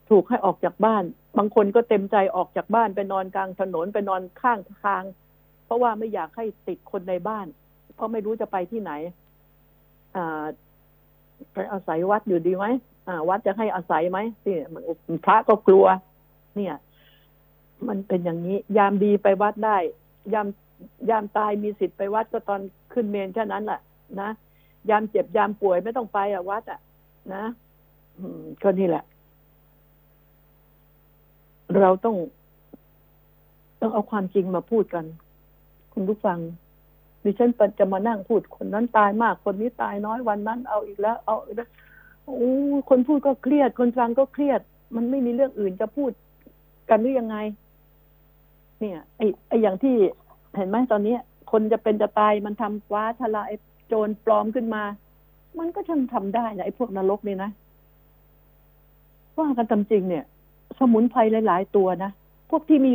[0.09, 1.03] ถูกให้ออกจากบ้าน
[1.37, 5.03] บางคนก็เต็มใจออกจากบ้านไปนอนกลางถนนไปนอนข้างทาง
[5.65, 7.47] เพราะว่าไม่อยากให้ติดคนในบ้าน
[7.95, 8.91] เพราะไม่รู้จะไปที่ไหน
[11.53, 12.65] ไปอาศัยวัดอยู่ดีไหม
[13.29, 14.83] วัดจะให้อาศัยไหมนี่มัน
[15.25, 15.85] พระก็กลัว
[16.55, 16.75] เนี่ย
[17.87, 19.77] มันเป็นอย่างนี้ ยามดีไปวัดได้
[20.33, 20.47] ยาม
[21.09, 22.61] ยามตายมีสิทธิ์ไปวัดก็ตอน
[22.93, 23.81] ขึ้นเมนแค่นั้นแหละ
[24.21, 24.29] นะ
[24.89, 26.79] ยามเจ็บยามป่วยไม่ต้องไปอะวัดอะ
[27.33, 27.43] นะ
[28.61, 29.03] ก็นี่แหละ
[31.79, 32.15] เราต้อง
[33.81, 35.05] ต้องเอาความจริงมาพูดกัน
[35.93, 36.37] คุณผู้ฟัง
[37.23, 41.69] ดิฉันจะมานั่งพูดคนนั้นตายมาก คนนี้ตายน้อยวันนั้น เอาอีกแล้ว เอาอีกแล้ว
[42.25, 42.51] โอ้
[42.89, 44.61] คนพูดก็เครียด คนฟังก็เครียด
[44.95, 46.11] มันไม่มีเรื่องอื่นจะพูด
[46.89, 47.37] กันหรือยังไง
[48.79, 49.95] เนี่ย ไอ้ไอ้อย่างที่
[50.55, 51.15] เห็นไหมตอนนี้
[51.51, 53.51] คนจะเป็นจะตายมันทำว้าทลาย
[53.87, 54.83] โจรปลอมขึ้นมา
[55.59, 57.49] มันก็ช่างทำได้นะไอ้พวกนรกนี่นะ
[59.37, 60.25] ว่ากันตามจริงเนี่ย
[60.79, 62.11] สมุนไพรหลาย ๆ ตัวนะ
[62.49, 62.93] พวกที่มี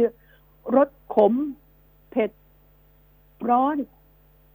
[0.76, 1.32] รสขม
[2.10, 2.30] เผ็ด
[3.50, 3.76] ร้อน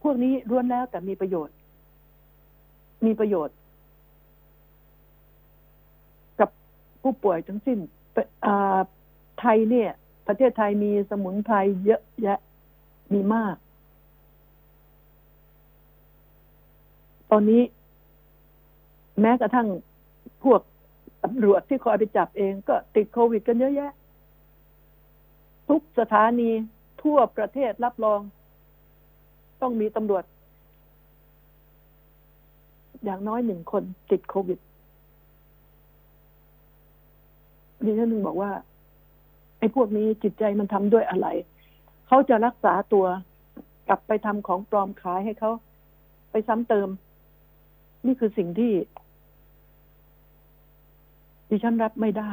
[0.02, 1.54] พวกนี้ล้วนแล้วแต่มีประโยชน์
[3.06, 3.56] มีประโยชน์
[6.40, 6.50] กับ
[7.02, 7.78] ผู้ป่วยทั้งสิ้น
[9.40, 9.90] ไทยเนี่ย
[10.26, 12.38] ประเทศไทยมีสมุนไพรเยอะแยะ
[13.12, 13.56] มีมาก
[17.30, 17.62] ตอนนี้
[19.20, 19.68] แม้กระทั่ง
[20.44, 20.60] พวก
[21.24, 23.92] ตำรวจที่คอยไปจับเองก็ติดโควิดกันเยอะแยะ
[25.68, 26.50] ทุกสถานี
[27.02, 28.20] ทั่วประเทศรับรอง
[29.62, 30.24] ต้องมีตำรวจ
[33.04, 34.58] อย่างน้อยหนึ่งคนติดโควิด
[37.84, 38.50] ดิฉันนึงบอกว่า
[39.58, 41.28] ไอ้พวกนี้จิตใจมันทำด้วยอะไร
[42.06, 43.06] เขาจะรักษาตัว
[43.88, 45.50] กลับไปทำของปลอมขายให้เขา
[46.30, 46.88] ไปซ้ำเติม
[48.06, 48.72] นี่คือสิ่งที่
[51.50, 52.32] ดิฉันรับไม่ได้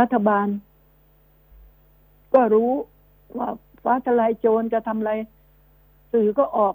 [0.00, 0.46] รัฐบาล
[2.34, 2.70] ก็รู้
[3.38, 3.48] ว่า
[3.84, 5.12] ฟ้าทลายโจรจะทำอะไร
[6.12, 6.74] สื่อก็ออก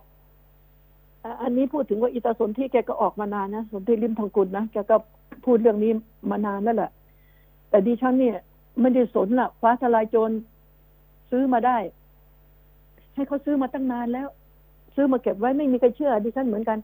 [1.42, 4.96] อันนี้พูดถึงว่าอิตาสนที่แกก็ออกมานานนะสนที่ริมทองกุลนะแกก็
[5.46, 5.92] พูดเรื่องนี้
[6.32, 6.92] มานานแล้วแหละ
[7.70, 8.38] แต่ดิฉันเนี่ย
[8.82, 10.32] ไม่ได้สนละฟ้าทลายโจร
[11.32, 11.78] ซื้อมาได้
[13.16, 14.28] ให้เขาซื้อมาตั้งนานแล้ว
[14.96, 16.78] ซื้อมาเก็บไว้ไม่มีใครเชื่อ ดิฉันเหมือนกัน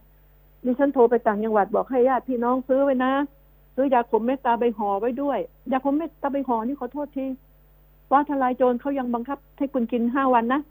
[0.66, 3.12] ดิฉันโทรไปต่างจังหวัดบอกให้ญาติพี่น้องซื้อไว้นะ
[3.76, 5.40] ซื้อยาขมเมตตาใบห่อไว้ด้วย
[5.72, 7.26] ยาขมเมตตาใบห่อนี่ขอโทษที
[8.10, 10.62] ฟ้าทลายโจรเขายังบังคับ ให้คุณกินห้าวันนะ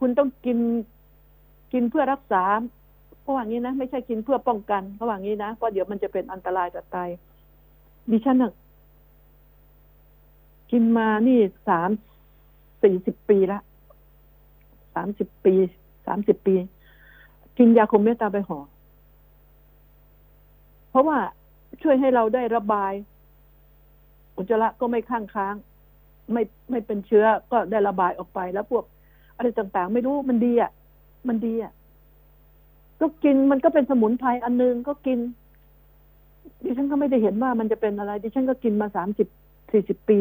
[0.00, 0.58] คุณต้องกิน
[1.72, 2.42] กินเพื่อรักษา
[3.20, 6.96] เขาว่างี้นะ ไม่ใช่กินเพื่อป้องกันเขาว่างี้นะเพราะเดี๋ยวมันจะเป็นอันตรายกับไต
[8.10, 8.52] ดิฉันน่ะ
[10.70, 11.38] กินมานี่
[11.68, 11.90] สาม
[12.82, 13.58] สี่สิบปีละ
[14.94, 15.54] สามสิบปี
[16.06, 16.54] สามสิบปี
[17.58, 18.58] กินยาคุมเมตตาไปห่อ
[20.90, 21.18] เพราะว่า
[21.82, 22.92] ช่วยให้เราได้ระบาย
[24.36, 25.54] อุจจาระก็ไม่ข้างค้าง
[26.32, 28.84] ไม่ไม่เป็นเชื้อก็ได้ระบายออกไปแล้วพวก
[29.36, 30.70] อะไรต่างๆ ไม่รู้มันดีอะ
[31.28, 31.72] มันดีอะ
[33.00, 35.18] ก็กินมันก็เป็นสมุนไพรอันนึงก็กิน
[36.62, 39.28] ดิฉันก็ไม่ได้เห็นว่ามันจะเป็นอะไร ดิฉันก็กินมาสามสิบ
[39.72, 40.18] สี่สิบปี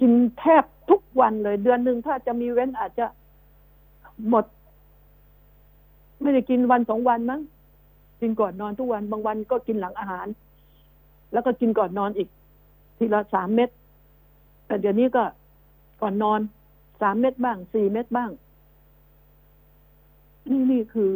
[0.00, 3.06] กินแทบทุกวันเลย เดือนหนึ่งถ้าจะมีเว้นอาจจะ
[4.28, 4.44] หมด
[6.22, 7.40] ไม่ได้กินวันสองวันมั้ง
[8.20, 10.26] กินก่อนนอนทุกวัน บางวันก็กินหลังอาหาร
[11.32, 12.28] แล้วก็กินก่อนนอนอีก
[12.98, 13.70] ทีละสามเม็ด
[14.66, 15.24] แต่เดี๋ยวนี้ก็
[16.00, 16.40] ก่อนนอน
[17.00, 18.30] สามเม็ดบ้างสี่เม็ดบ้าง
[20.50, 21.12] นี่นี่คือ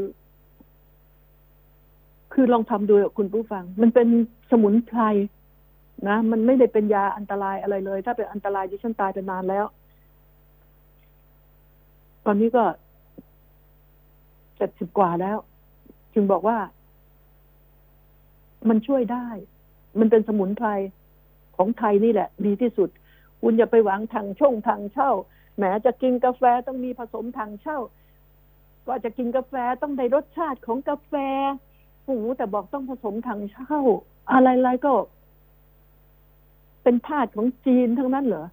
[2.32, 4.08] คือลองทำดูคุณผู้ฟัง มันเป็น
[4.50, 5.00] สมุนไพร
[6.08, 9.64] นะ มันไม่ได้เป็นยาอันตรายอะไรเลย ถ้าเป็นอันตรายดิฉันตายไปนานแล้ว
[12.26, 12.64] ตอนนี้ก็
[14.56, 15.36] เจ็ดสิบกว่าแล้ว
[16.14, 16.58] จึงบอกว่า
[18.68, 19.26] มันช่วยได้
[19.98, 20.68] มันเป็นสมุนไพร
[21.56, 22.88] ของไทยนี่แหละ ดีที่สุด
[23.40, 25.10] คุณอย่าไปหวังทางช่องทางเช่า
[25.56, 27.78] แหมจะกินกาแฟต้องมีผสมทางเช่า
[28.86, 31.12] ก็จะกินกาแฟต้องได้รสชาติของกาแฟ
[32.04, 33.78] โอ้โหแต่บอกต้องผสมทางเช่า
[34.32, 34.92] อะไรๆก็
[36.82, 38.46] เป็นทาสของจีนทั้งนั้นเหรอ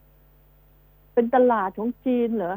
[1.14, 2.56] เป็นตลาดของจีนเหรอ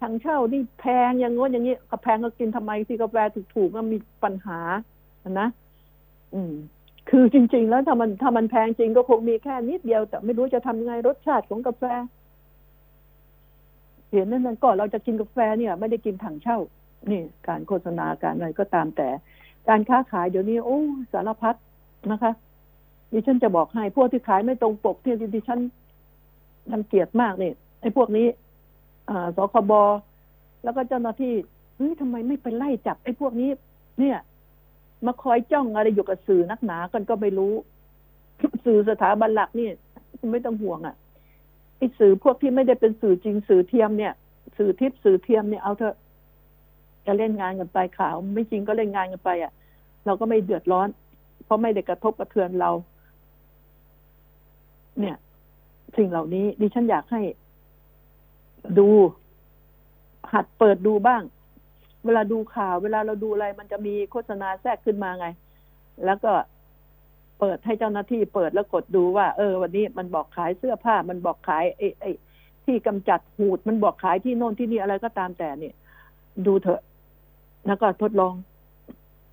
[0.00, 3.16] ทางเช่านี่แพงอย่างง้นอย่างนี้ก็แพงก็กินทำไมที่กาแฟ
[3.54, 4.58] ถูกๆก็มีปัญหา
[5.40, 5.48] นะ
[6.34, 6.54] อืม
[7.10, 11.84] คือจริง ๆ แล้วถ้ามันถ้ามันแพงจริงก็คงมีแค่นิดเดียว แต่ไม่รู้จะทำยังไงรสชาติของกาแฟ
[14.10, 16.58] เห็นนั่นนั่นก็เราจะกินกาแฟเนี่ย ไม่ได้กินถังเช่า
[17.10, 19.08] นี่ การโฆษณาการอะไรก็ตามแต่
[19.68, 20.78] การค้าขายเดี๋ยวนี้ โอ้
[21.12, 21.54] สารพัด
[22.10, 22.32] นะคะ
[23.12, 25.60] ดิฉันจะบอกให้พวกที่ขายไม่ตรงปกที่ดิฉัน
[26.72, 28.26] รังเกียจมากเนี่ยไอ้พวกนี้
[29.08, 29.72] อ่าสคบ
[30.64, 31.34] แล้วก็เจ้าหน้าที่
[31.76, 33.50] เฮ้ยทำไมไม่ไปไล่จับไอ้พวกนี้
[34.00, 34.16] เนี่ย
[35.06, 37.54] มาคอยจ้องอะไรอยู่กับสื่อนักหนากันก็ไม่รู้
[38.64, 39.68] สื่อสถาบันหลักนี่
[40.32, 40.94] ไม่ต้องห่วงอะ่ะ
[41.78, 44.12] ไอ้สื่อพวกที่ไม่ได้เป็นสื่อจริงสื่อเทียมเนี่ย
[44.56, 45.96] สื่อทิพย์สื่อเทียมเนี่ยเอาเถอะ
[47.06, 49.52] จะเล่นงานกันไปข่าว ไม่จริงก็เล่นงานกันไปอะ่ะ
[50.06, 50.88] เราก็ไม่เดือดร้อน
[51.44, 52.70] เพราะไม่ได้กระทบกระเทือนเรา
[55.00, 55.16] เนี่ย
[55.96, 57.22] สิ่งเหล่านี้ดิฉันอยากให้
[58.78, 58.88] ดู
[60.32, 61.22] หัดเปิดดูบ้าง
[62.04, 65.26] เวลาดูข่าว เวลาเราดูอะไรมันจะมีโฆษณาแทรกขึ้นมาไง
[66.04, 66.32] แล้วก็
[67.40, 72.10] เปิดให้เจ้าหน้าที่เปิดแล้วกดดูว่า เออ วันนี้มันบอกขายเสื้อผ้า มันบอกขายไอ้ไอ้
[72.64, 75.74] ที่กำจัดหูด มันบอกขายที่โน่นที่นี่อะไรก็ตามแต่เนี่ย
[76.46, 76.80] ดูเถอะ
[77.66, 78.34] แล้วก็ทดลอง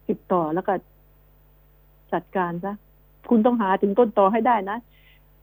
[0.09, 0.73] ติดต่อแล้วก็
[2.13, 2.73] จัดการซะ
[3.29, 4.77] คุณต้องหาถึงต้นต่อให้ได้นะ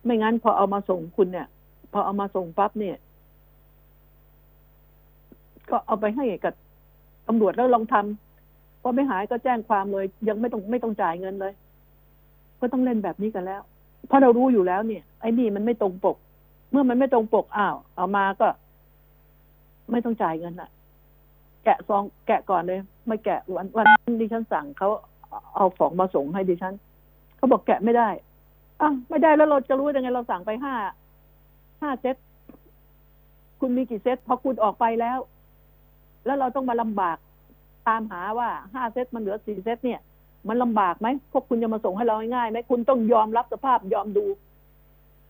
[0.05, 1.49] ไม่งั้นพอเอามาส่งคุณเนี่ย
[1.93, 2.97] พอเอามาส่งปั๊บเนี่ย
[5.71, 6.55] ก็เอาไปให้กับ
[7.29, 11.53] ตำรวจแล้วลองทำพอไม่หายก็แจ้งความเลย ยังไม่ต้องไม่ต้องจ่ายเงินเลย
[12.61, 13.63] ก็ต้องเล่นแบบนี้กันแล้ว
[14.07, 16.17] เพราะเรารู้อยู่แล้วเนี่ย ไอ้นี่มันไม่ตรงปก
[16.71, 18.49] เมื่อมันไม่ตรงปกอ้าว เอามาก็
[19.91, 20.71] ไม่ต้องจ่ายเงินอะ
[21.65, 23.87] แกะซองแกะก่อนเลย ไม่แกะวันวัน
[24.21, 24.89] ดิฉันสั่งเขา
[25.57, 26.75] เอาของมาส่งให้ดิฉัน
[27.37, 28.09] เขาบอกแกะไม่ได้
[28.81, 30.75] อะไม่ได้แล้วเราจะรู้ยังไงเราสั่งไปห้า
[31.81, 32.17] ห้าเซต
[33.61, 35.19] คุณมีกี่เซตพอคุณออกไปแล้ว
[36.29, 37.19] แล้วเราต้องมาลำบาก
[37.89, 40.01] ตามหาว่าห้าเซตมันเหลือสี่เซตเนี่ย
[40.49, 44.25] มันลำบากไหมพวกคุณจะมาส่งให้เราง่ายไหมคุณต้องยอมรับสภาพยอมดู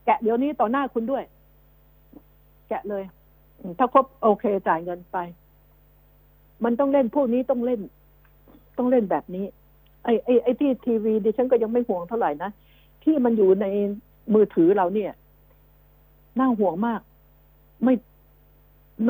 [0.04, 1.24] แกะเดี๋ยวนี้ต่อหน้าคุณด้วย
[2.68, 3.02] แกะเลย
[3.78, 5.16] ถ้าครบโอเคจ่ายเงินไป
[6.64, 7.80] มันต้องเล่นพวกนี้ต้องเล่น
[8.78, 9.44] ต้องเล่นแบบนี้
[10.04, 12.50] ไอ้ไอ้ไอ้ที่ทีวีดิฉันก็ยังไม่ห่วงเท่าไหร่นะ
[13.04, 13.66] ที่มันอยู่ใน
[14.34, 15.12] มือถือเราเนี่ย
[16.38, 17.00] น่าห่วงมาก
[17.84, 17.94] ไม่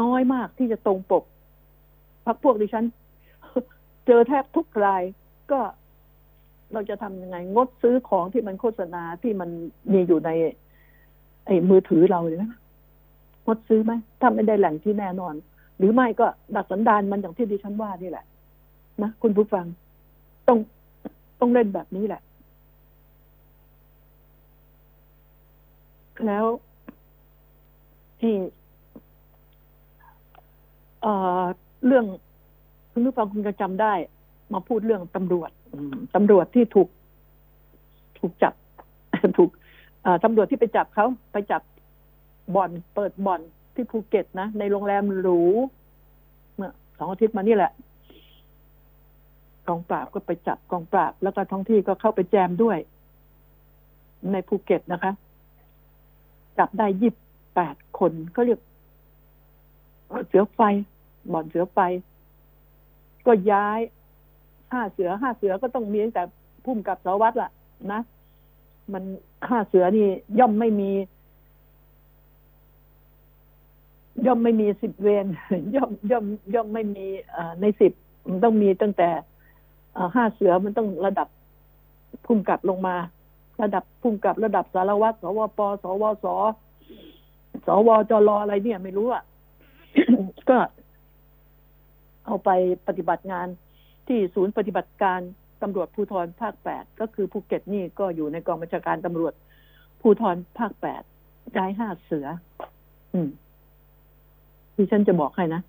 [0.00, 1.24] น้อยมากที่จะตรงปก
[2.28, 2.84] พักพวกดิฉัน
[4.06, 5.02] เจอแทบทุกราย
[5.50, 5.60] ก็
[6.72, 9.50] เราจะทำยังไง งดซื้อของที่มันโฆษณาที่มัน
[9.92, 10.30] มีอยู่ใน
[11.46, 12.50] ไอ้มือถือเราเลยนะ
[13.46, 15.34] งดซื้อไหมถ้าไม่ได้แหล่งที่แน่นอน
[15.78, 16.26] หรือไม่ก็
[16.56, 18.24] ดัดสันดานมันอย่างที่ดิฉันว่านี่แหละ
[19.02, 19.66] นะคุณผู้ฟัง
[20.48, 20.58] ต้อง
[21.40, 22.22] ต้องเล่นแบบนี้แหละ
[26.26, 26.44] แล้ว
[28.20, 28.34] ที่
[31.02, 31.44] เอ่อ
[31.86, 32.04] เรื่อง
[32.92, 33.92] คุณผู้ฟังคงจะจำได้
[34.52, 36.88] มาพูดเรื่องตำรวจอืมตำรวจที่ถูก
[38.18, 38.54] ถูกจับ
[39.38, 39.50] ถูก
[40.24, 41.62] ตำรวจที่ไปจับเขาไปจับ
[42.54, 43.40] บ่อนเปิดบ่อน
[43.74, 45.40] ที่ภูเก็ตนะ ในโรงแรมหรู
[46.54, 47.72] เมื่อสองอาทิตย์มานี่แหละ
[49.68, 52.78] กองปราบก็ไปจับกองปราบ แล้วก็ท้องที่ก็เข้าไปแจมด้วย
[54.32, 55.12] ในภูเก็ตนะคะ
[56.58, 57.16] จับได้ยี่สิบ
[57.54, 58.60] แปดคนก็เรียก
[60.26, 60.60] เสือไฟ
[61.32, 61.78] บ่อนเสือไฟ
[63.26, 63.80] ก็ย้าย
[64.72, 66.22] ห้าเสือห้าเสือก็ต้องมีตั้งแต่
[66.64, 67.50] พุ่มกับสวัตรล่ะ
[67.92, 68.00] นะ
[68.92, 69.02] มัน
[69.48, 70.06] ห้าเสือนี่
[70.38, 70.90] ย่อมไม่มี
[74.26, 75.26] ย่อมไม่มีสิบเวร
[75.74, 76.24] ย่อมย่อม
[76.54, 77.06] ย่อมไม่มี
[77.36, 77.92] อในสิบ
[78.28, 79.08] มันต้องมีตั้งแต่
[80.14, 81.28] ห้าเสือมันต้องระดับ
[82.26, 82.96] พุ่มกับลงมา
[83.62, 86.26] ระดับพุ่มกับระดับสารวัตรสวปสวส
[87.66, 89.22] สวจรออะไรเนี่ย ไม่รู้อะ
[90.48, 90.58] ก็
[92.28, 92.50] เอาไป
[92.88, 93.46] ปฏิบัติงาน
[94.06, 95.20] ที่ศูนย์ปฏิบัติการ
[95.62, 99.34] ตำรวจภูธรภาคแปดก็คือภูเก็ตนี่ก็อยู่ในกองบัญชาการตำรวจ
[100.00, 101.02] ภูธรภาคแปด
[101.56, 102.26] ย้ายห้าเสือ
[103.14, 103.28] อืม
[104.74, 105.62] ที่ฉันจะบอกให้นะ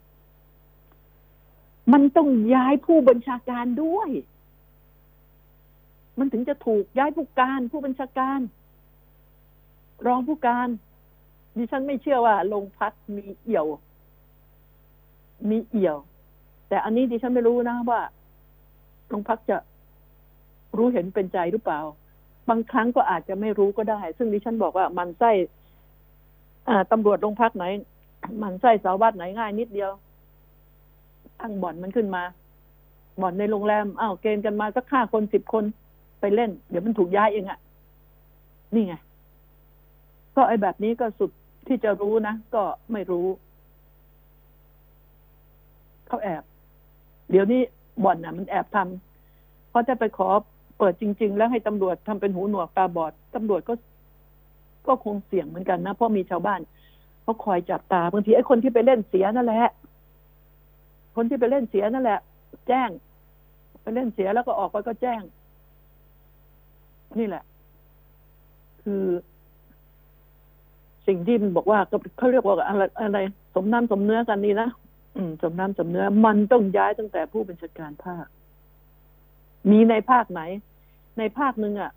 [1.93, 4.09] มันต้องย้ายผู้บัญชาการด้วย
[6.19, 8.39] มันถึงจะถูกย้ายผู้การผู้บัญชาการ
[10.07, 10.67] รองผู้การ
[11.57, 13.67] ดิฉันไม่เชื่อว่าโรงพักมีเอี่ยว
[15.49, 15.97] มีเอี่ยว
[16.69, 18.01] แต่อันนี้ดิฉันไม่รู้นะว่า
[19.07, 19.57] โรงพักจะ
[20.77, 21.79] รู้เห็นเป็นใจหรือเปล่า
[22.49, 25.31] บางครั้งก็อาจจะไม่รู้ก็ได้ ซึ่งดิฉันบอกว่ามันไส้
[26.91, 27.65] ตำรวจโรงพักไหน
[28.43, 29.91] มันไส้สารวัตไหนง่ายนิดเดียว
[31.39, 32.23] ตั้งบ่อนมันขึ้นมา
[33.21, 35.63] บ่อนในโรงแรมอ้าวเกณฑ์กันมาสักห้าคนสิบคน
[36.19, 37.59] ไปเล่น เดี๋ยวมันถูกย้ายเองอะ
[38.73, 38.95] นี่ไง
[40.35, 41.31] ก็ไอ้แบบนี้ก็สุด
[41.67, 43.27] ที่จะรู้นะ ก็ไม่รู้
[46.07, 46.43] เขาแอบ
[47.29, 47.61] เดี๋ยวนี้
[48.03, 50.29] บ่อนน่ะ มันแอบทำเพราะจะไปขอ
[50.77, 53.73] เปิดจริง ๆ แล้วให้ตำรวจทำเป็นหูหนวกตาบอดตำรวจก็
[54.87, 56.59] ก็คงเสี่ยงเหมือนกันนะเพราะมีชาวบ้าน
[57.23, 59.71] เขาคอยจับตาบางทีไอ้คนที่ไปเล่นเสียนั่นแหละ
[61.15, 62.19] คนที่ไปเล่นเสียนั่นแหละ
[62.67, 62.89] แจ้ง
[63.81, 65.21] ไปเล่นเสียแล้วก็ออกไปก็แจ้ง
[67.19, 67.43] นี่แหละ
[68.83, 69.03] คือ
[71.07, 71.79] สิ่งที่มันบอกว่า
[72.17, 73.19] เขาเรียกว่าอะไรอะไร
[73.55, 74.69] สมน้ำสมเนื้อกันนี่นะ
[75.15, 78.25] อืมสมน้ำสมเนื้อ มันต้องย้ายตั้งแต่ผู้บัญชาการภาค
[79.69, 80.41] มีในภาคไหน
[81.17, 81.91] ในภาคหนึ่งอะ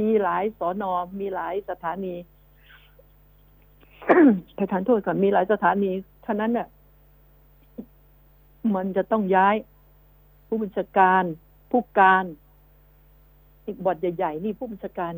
[0.00, 2.14] มีหลายสอนอมีหลายสถานี
[4.58, 5.90] ประธานโทษก่อนมีหลายสถานี
[6.26, 6.68] ฉะนั้นเนี่ย
[8.74, 9.54] มันจะต้องย้าย
[10.48, 11.22] ผู้บัญชาการ
[11.70, 12.24] ผู้การ
[13.66, 15.14] อีกบอดใหญ่ๆนี่ผู้บัญชาการ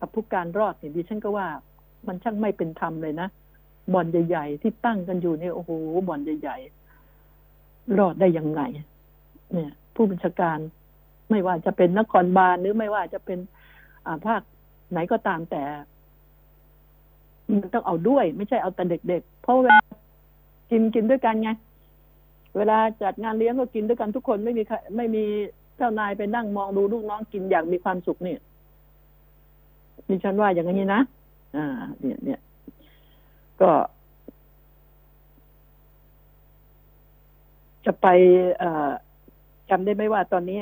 [0.00, 1.46] กับผู้การรอดเนี่ยดิฉันก็ว่า
[2.06, 3.28] มันช่างไม่เป็นธรรมเลยนะ
[3.94, 5.70] บ่อนใหญ่ๆที่ตั้งกันอยู่เนี่ยโอ้โห
[6.08, 8.60] บ่อนใหญ่ๆรอดได้ยังไง
[9.52, 10.58] เนี่ย ผู้บัญชาการ
[11.30, 13.38] ไม่ว่าจะเป็นนครบาลหรือไม่ว่าจะเป็น
[14.06, 14.40] อ่าภาค
[14.90, 15.62] ไหนก็ตามแต่
[17.50, 19.78] มันต้องเอาด้วย ไม่ใช่เอาแต่เด็กๆเพราะเวลา
[20.70, 21.50] กินกินด้วยกันไง
[22.56, 24.62] เวลาจัดงานเลี้ยงก็กินด้วยกันทุกคนไม่มี
[24.96, 25.24] ไม่มี
[25.76, 28.36] เจ้านายไปนั่งมองดูลูกน้องกินอย่างมีความสุขนี่
[30.08, 31.02] ดิฉันว่าอย่างนี้นะ
[31.56, 31.66] อ่า
[32.00, 32.40] เนี่ยเนี่ย
[33.62, 33.70] ก็
[37.86, 38.06] จะไป
[39.70, 40.60] จำได้ไหมว่าตอนนี้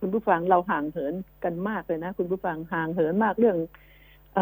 [0.00, 3.56] คุณผู้ฟังเราห่างเหินกันมากเลยนะ คุณผู้ฟังห่างเหินมากเรื่อง
[4.36, 4.38] อ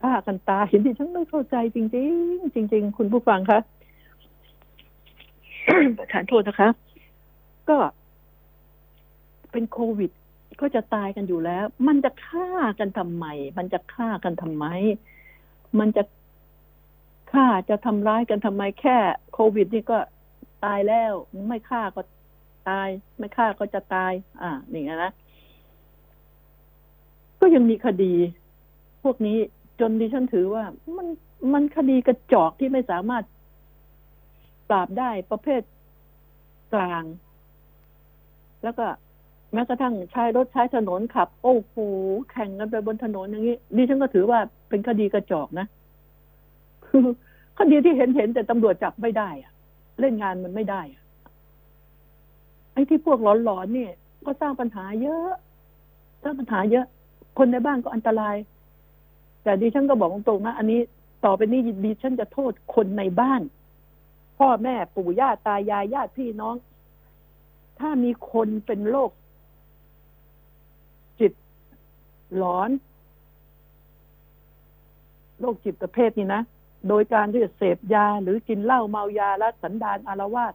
[0.00, 2.12] ฆ่ากันตายเห็นที่ฉันไม่เข้าใจจริง
[2.52, 3.60] ๆ จริง ๆ คุณผู้ฟังคะ
[5.98, 6.68] ประทานโทษนะคะ
[7.68, 7.76] ก็
[9.52, 10.10] เป็นโควิด
[10.60, 12.48] ก็จะตายกันอยู่แล้ว มันจะฆ่า
[12.78, 13.26] กันทำไม
[13.58, 14.64] มันจะฆ่ากันทำไม
[15.78, 16.02] มันจะ
[17.32, 18.96] ฆ่าจะทำร้ายกันทำไมแค่
[19.32, 19.98] โควิด นี่ก็
[20.64, 21.12] ตายแล้ว
[21.48, 22.02] ไม่ฆ่าก็
[22.68, 24.12] ตาย ไม่ฆ่าก็จะตาย
[24.42, 25.12] อ่านี่ไงนะ
[27.40, 28.14] ก็ยังมีคดี
[29.02, 29.38] พวกนี้
[29.80, 30.64] จนดิฉันถือว่า
[30.96, 31.06] มัน
[31.52, 33.24] มันคดีกระจอกที่ไม่สามารถ
[34.68, 35.62] ปราบได้ประเภท
[36.74, 37.04] กลาง
[38.62, 38.86] แล้วก็
[39.52, 41.74] แม้กระทั่งใช้รถใช้ถนนขับ โอ้โห
[42.30, 45.66] แข่งกันไปบนถนนอย่างนี้ดิฉันก็ถือว่าเป็นคดีกระจอกนะ
[47.56, 49.52] คือดีที่เห็นเห็นแต่ตำรวจจับไม่ได้อะ
[50.00, 51.02] เล่นงานมันไม่ได้อะ
[52.72, 53.92] ไอ้ที่พวกหลอนๆเนี่ย
[54.26, 55.30] ก็สร้างปัญหาเยอะ
[56.22, 56.86] สร้างปัญหาเยอะ
[57.38, 58.36] คนในบ้านก็อันตราย
[59.42, 60.80] แต่ดิฉันก็บอกตรงๆนะอันนี้
[61.24, 63.42] ต่อไปนี้ดิฉันจะโทษคนในบ้าน
[64.38, 66.56] พ่อแม่ปู่ย่าตายายญาติพี่น้อง
[67.78, 69.10] ถ้ามีคนเป็นโรค
[71.20, 71.32] จิต
[72.36, 72.70] หลอน
[75.40, 76.42] โรคจิตประเภทนี้นะ
[76.88, 80.54] โดยการที่เสพยาหรือกินเหล้าเมายาและสันดานอารวาส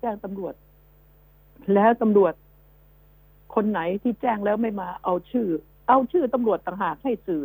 [0.00, 0.54] แจ้งตำรวจ
[1.74, 2.34] แล้วตำรวจ
[3.54, 5.48] คนไหนที่แจ้งแล้วไม่มาเอาชื่อ
[5.88, 7.42] เอาชื่อตำรวจต่างหากให้สื่อ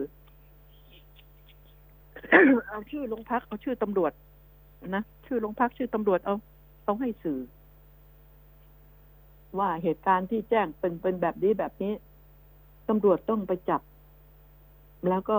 [2.70, 4.12] เอาชื่อโรงพักเอาชื่อตำรวจ
[4.96, 6.36] นะชื่อโรงพักชื่อตำรวจเอา
[6.86, 7.40] เอาให้สื่อ
[9.60, 11.94] ว่าเหตุการณ์ที่แจ้งเป็นเป็นแบบนี้แบบนี้
[12.90, 13.82] ตำรวจต้องไปจับ
[15.10, 15.38] แล้วก็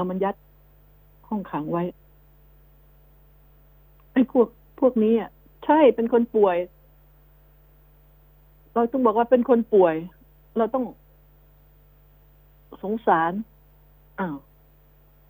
[0.00, 0.36] เอามันยัด
[1.28, 1.84] ห้องขังไว้
[4.12, 4.48] ไอ้พวก
[4.80, 5.30] พวกนี้อะ
[5.64, 6.56] ใช่เป็นคนป่วย
[8.74, 9.94] เราต้องบอกว่าเป็นคนป่วย
[10.58, 10.84] เราต้อง
[12.82, 13.32] สงสาร
[14.20, 14.36] อ้าว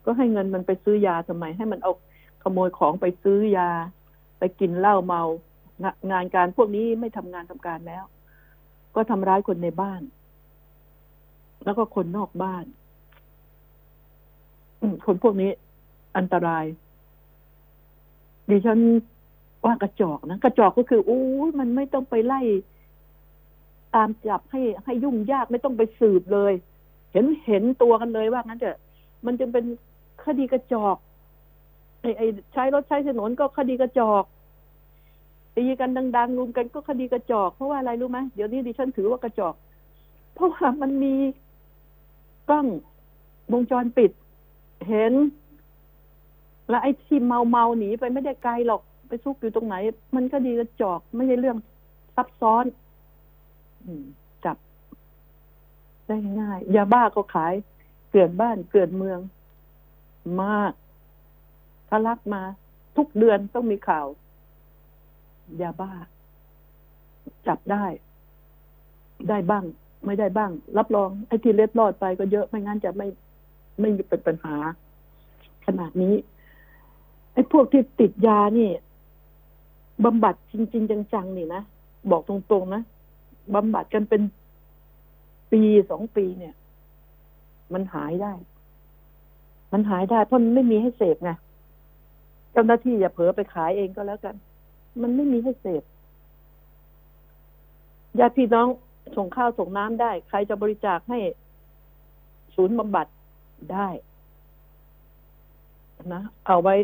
[0.05, 1.93] ก็ให้เงินมันไปซื้อยาทำไม ให้มันเอา
[2.43, 3.71] ขโมยของไปซื้อยา
[4.39, 5.23] ไปกินเหล้าเมา
[6.11, 8.05] งานการพวกนี้ไม่ทำงานทำการแล้ว
[8.95, 10.03] ก็ทำร้ายคนในบ้าน
[11.65, 12.65] แล้วก็คนนอกบ้าน
[15.07, 15.51] คนพวกนี้
[16.17, 16.65] อันตราย
[18.51, 18.79] ดิฉัน
[19.65, 22.41] ว่ากระจอกนะกระจอกก็คืออู้ยมันไม่ต้องไปไล่
[23.95, 26.53] ตามจับให้ให้ยุ่งยากไม่ต้องไปสืบเลย
[27.13, 28.79] เห็นเห็นตัวกันเลยว่างั้นเถอะ
[29.27, 29.65] มันจึงเป็น
[30.25, 30.97] คดีกระจอก
[32.01, 34.25] ไอ้ไอ้ใช้รถใช้ถนนก็คดีกระจอก
[35.57, 39.55] ตีกันดังๆรุมกันก็คดีกระจอกเพราะว่าอะไรรู้ไหมเดี๋ยวนี้ดิฉันถือว่ากระจอก
[40.35, 41.15] เพราะว่ามันมี
[42.51, 42.67] กล้อง
[43.53, 44.11] วงจรปิด
[44.89, 45.13] เห็น
[46.69, 49.77] แล้วไอ้ที่เมาเมาหนีไปไม่ได้ไกลหรอกไปซุกอยู่ตรงไหน
[50.17, 51.59] มันก็ดีกระจอกไม่ใช่เรื่อง
[52.17, 52.65] ซับซ้อน
[53.85, 54.05] อืม
[54.45, 54.57] จับ
[56.07, 57.55] ได้ง่ายยาบ้าก็ขาย
[58.11, 59.19] เกลื่อนบ้านเกลื่อนเมือง
[60.43, 60.73] มาก
[61.89, 62.43] ทะลักมา
[62.97, 64.07] ทุกเดือนต้องมีข่าว
[65.63, 65.93] ยาบ้า
[67.47, 67.85] จับได้
[69.29, 69.65] ได้บ้าง
[70.07, 73.07] ไม่ได้บ้าง รับรองไอ้ที่เล็ดรอดไปก็เยอะไม่งั้นจะไม่
[73.79, 74.57] ไม่เป็นปัญหา
[75.67, 76.15] ขนาดนี้
[77.33, 78.69] ไอ้พวกที่ติดยานี่
[80.05, 81.63] บำบัดจริง ๆ จังๆนี่นะ
[82.11, 82.83] บอกตรงๆนะ
[83.55, 84.23] บำบัดกันเป็น
[85.53, 86.55] ปีสองปีเนี่ย
[87.73, 88.33] มันหายได้
[89.73, 91.31] มันหายได้ เพราะมันไม่มีให้เสพไง
[92.53, 94.35] เจ้าหน้าที่อย่าเผลอไปขายเองก็แล้วกัน
[95.03, 95.83] มันไม่มีให้เสพ
[98.19, 98.69] ญาติพี่น้อง
[99.17, 101.19] ส่งข้าวส่งน้ำได้ ใครจะบริจาคให้
[102.55, 103.07] ศูนย์บำบัด
[103.73, 103.89] ได้
[106.15, 106.75] นะเอาไว้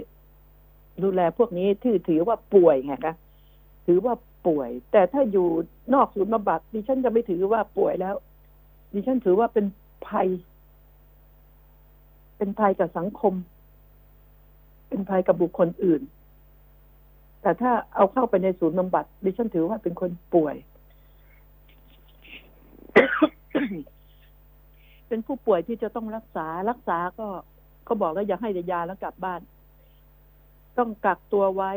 [1.03, 3.15] ดูแลพวกนี้ที่ถือว่าป่วยไงคะ
[3.87, 4.15] ถือว่า
[4.47, 5.49] ป่วย แต่ถ้าอยู่
[5.95, 8.15] นอกศูนย์บำบัดดิฉันจะไม่ถือว่าป่วยแล้ว
[8.95, 9.67] ดิฉันถือว่าเป็น
[10.09, 10.29] ภัย
[12.39, 13.35] เป็นภัยกับสังคม
[14.89, 16.03] เป็นภัยกับบุคคลอื่น
[17.43, 20.57] แต่ถ้าเอาเข้าไปในศูนย์บำบัดดิฉันถือว่าเป็นคนป่วย
[25.09, 27.29] เป็นผู้ป่วยที่จะต้องรักษารักษาก็
[27.89, 29.41] ก็บอกแล้วอย่าให้ยาแล้วกลับบ้าน
[30.79, 31.73] ต้องกักตัวไว้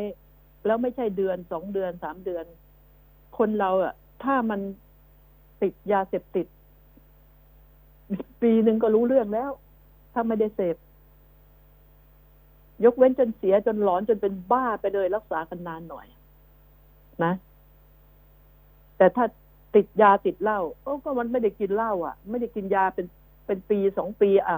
[0.66, 2.46] แล้วไม่ใช่เดือนสองเดือนสามเดือน
[3.38, 4.60] คนเราอะถ้ามัน
[5.62, 6.48] ติดยาเสพติด
[8.42, 9.52] ปีหนึ่งก็รู้เรื่องแล้ว
[10.14, 10.76] ถ้าไม่ได้เสพ
[12.86, 16.08] ยกเว้นจนเสียจนหลอนจนเป็นบ้าไปเลยรักษากันนานหน่อย
[17.24, 17.34] นะ
[18.98, 19.26] แต่ถ้า
[19.76, 23.06] ติดยาติดเหล้าโอ้ก็มันไม่ได้กินเหล้าอะ ไม่ได้กินยาเป็น
[23.50, 24.58] เป็นปีสองปีอะ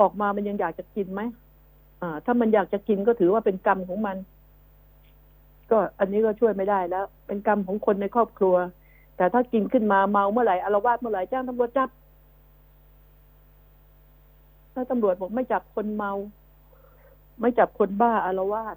[0.00, 1.20] ออกมามันยังอยากจะกินไหม
[2.00, 4.16] อ่า ถ้ามันอยากจะกินก็ถือว่าเป็นกรรมของมัน
[5.70, 8.56] ก็อันนี้ก็ช่วยไม่ได้แล้ว เป็นกรรมของคนในครอบครัว
[9.16, 11.88] แต่ถ้ากินขึ้นมาเมาเมื่อไหร่อารวาสเมื่อไหร่จ้างตำรวจจับ
[14.74, 16.12] ถ้าตำรวจบอกไม่จับคนเมา
[17.40, 18.76] ไม่จับคนบ้าอารวาส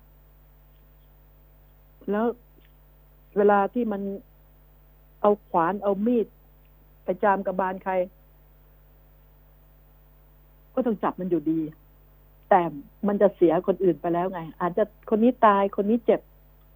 [2.12, 2.26] แล้ว
[3.38, 4.02] เวลาที่มัน
[5.22, 6.28] เอาขวานเอามีด
[7.10, 7.94] ไปจามกระบาลใคร
[10.74, 11.60] ก็ต้องจับมันอยู่ดี
[12.50, 12.62] แต่
[13.08, 16.20] มันจะเสียคนอื่นไปแล้วไง อาจจะคนนี้ตายคนนี้เจ็บ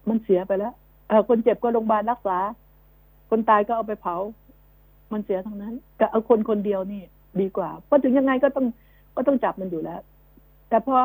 [0.08, 0.72] มันเสียไปแล้ว
[1.08, 2.38] เออคนเจ็บก็โรงพยาบาลรักษา
[3.30, 4.16] คนตายก็เอาไปเผา
[5.12, 7.02] มันเสียทั้งนั้นแต่เอาคนคนเดียวนี่
[7.40, 8.66] ดีกว่าเพราะถึงยังไงก็ต้อง
[9.16, 10.00] ก็ต้องจับมันอยู่แล้ว
[10.68, 10.96] แต่พอ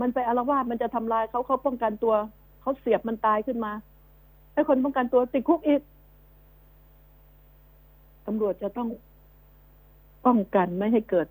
[0.00, 2.14] มันไปอารวาสมันจะทำลายเขาเขาป้องกันตัว
[2.60, 3.72] เขาเสียบมันตายขึ้นมา
[4.52, 5.80] ไอ้คนป้องกันตัวติดคุกอีก
[8.28, 8.88] ตำรวจจะต้อง
[10.26, 11.26] ป้องกันไม่ให้เกิด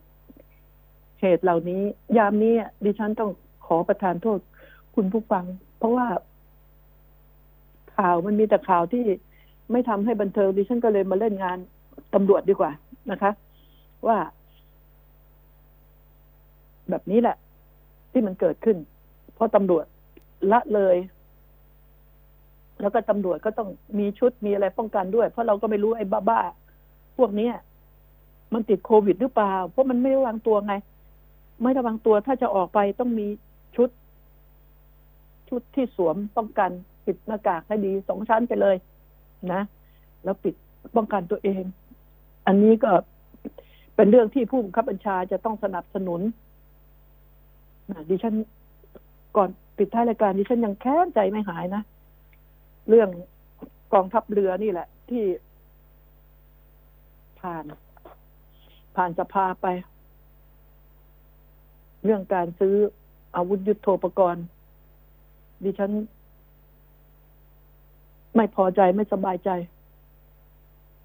[1.21, 1.81] เหตุเหล่านี้
[2.17, 2.53] ยามนี้
[2.85, 3.31] ดิฉันต้อง
[3.65, 4.39] ขอประทานโทษ
[4.95, 5.45] คุณผู้ฟัง
[5.77, 6.07] เพราะว่า
[7.95, 9.05] ข่าวมันมีแต่ข่าวที่
[9.71, 11.57] ไม่ทำให้บันเทิงดิฉันก็เลยมาเล่นงาน
[12.13, 12.71] ตำรวจดีกว่า
[13.11, 13.31] นะคะ
[14.07, 14.17] ว่า
[16.89, 17.37] แบบนี้แหละ
[18.11, 18.77] ที่มันเกิดขึ้น
[19.35, 19.85] เพราะตำรวจ
[20.51, 20.97] ละเลย
[22.81, 23.69] แล้วก็ตำรวจก็ต้อง
[23.99, 26.66] มีชุดมีอะไรป้องกันด้วย เพราะเราก็ไม่รู้ไอ้บ้าๆ
[27.17, 27.53] พวกเนี้ย
[28.53, 30.73] มันติดโควิดหรือเปล่า เพราะมันไม่ระวังตัวไง
[31.61, 33.27] ไม่ระวังตัวถ้าจะออกไปต้องมี
[33.75, 33.89] ชุด
[35.49, 36.71] ชุดที่สวมป้องกัน
[37.05, 38.75] ปิดหน้ากากให้ดีสองชั้นไปเลย
[39.53, 39.61] นะ
[40.23, 40.55] แล้วปิด
[40.95, 41.63] ป้องกันตัวเอง
[42.47, 42.91] อันนี้ก็
[43.95, 46.21] เป็นเรื่องที่ผู้บังคับบัญชาจะต้องสนับสนุน
[47.91, 48.35] นะดิฉัน
[49.37, 51.81] ก่อนปิดท้ายรายการดิฉันยังแค้นใจไม่หายนะ
[52.89, 53.09] เรื่อง
[53.93, 55.23] กองทัพเรือนี่แหละ ที่
[57.47, 57.65] ผ่าน
[58.95, 59.67] ผ่านสภาไป
[62.03, 62.75] เรื่องการซื้อ
[63.35, 64.45] อาวุธยุโทโธปกรณ์
[65.63, 65.91] ดิฉัน
[68.35, 69.49] ไม่พอใจไม่สบายใจ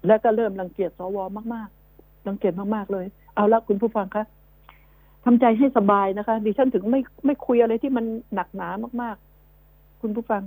[0.07, 1.17] และก็เริ่มรังเกียจสว
[1.53, 4.25] มากๆรังเกียจมากๆเลย เอาละคุณผู้ฟังคะ
[5.25, 8.69] ทำใจให้สบายนะคะ ดิฉันถึงไม่ไม่คุยอะไรที่มันหนักหนา
[9.01, 10.43] มากๆ คุณผู้ฟัง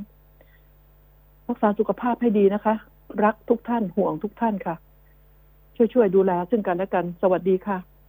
[1.48, 2.74] รักษาสุขภาพให้ดีนะคะ
[3.24, 4.76] รักทุกท่านห่วงทุกท่านค่ะ
[5.76, 7.95] ช่วยๆดูแลซึ่งกันและกัน สวัสดีค่ะ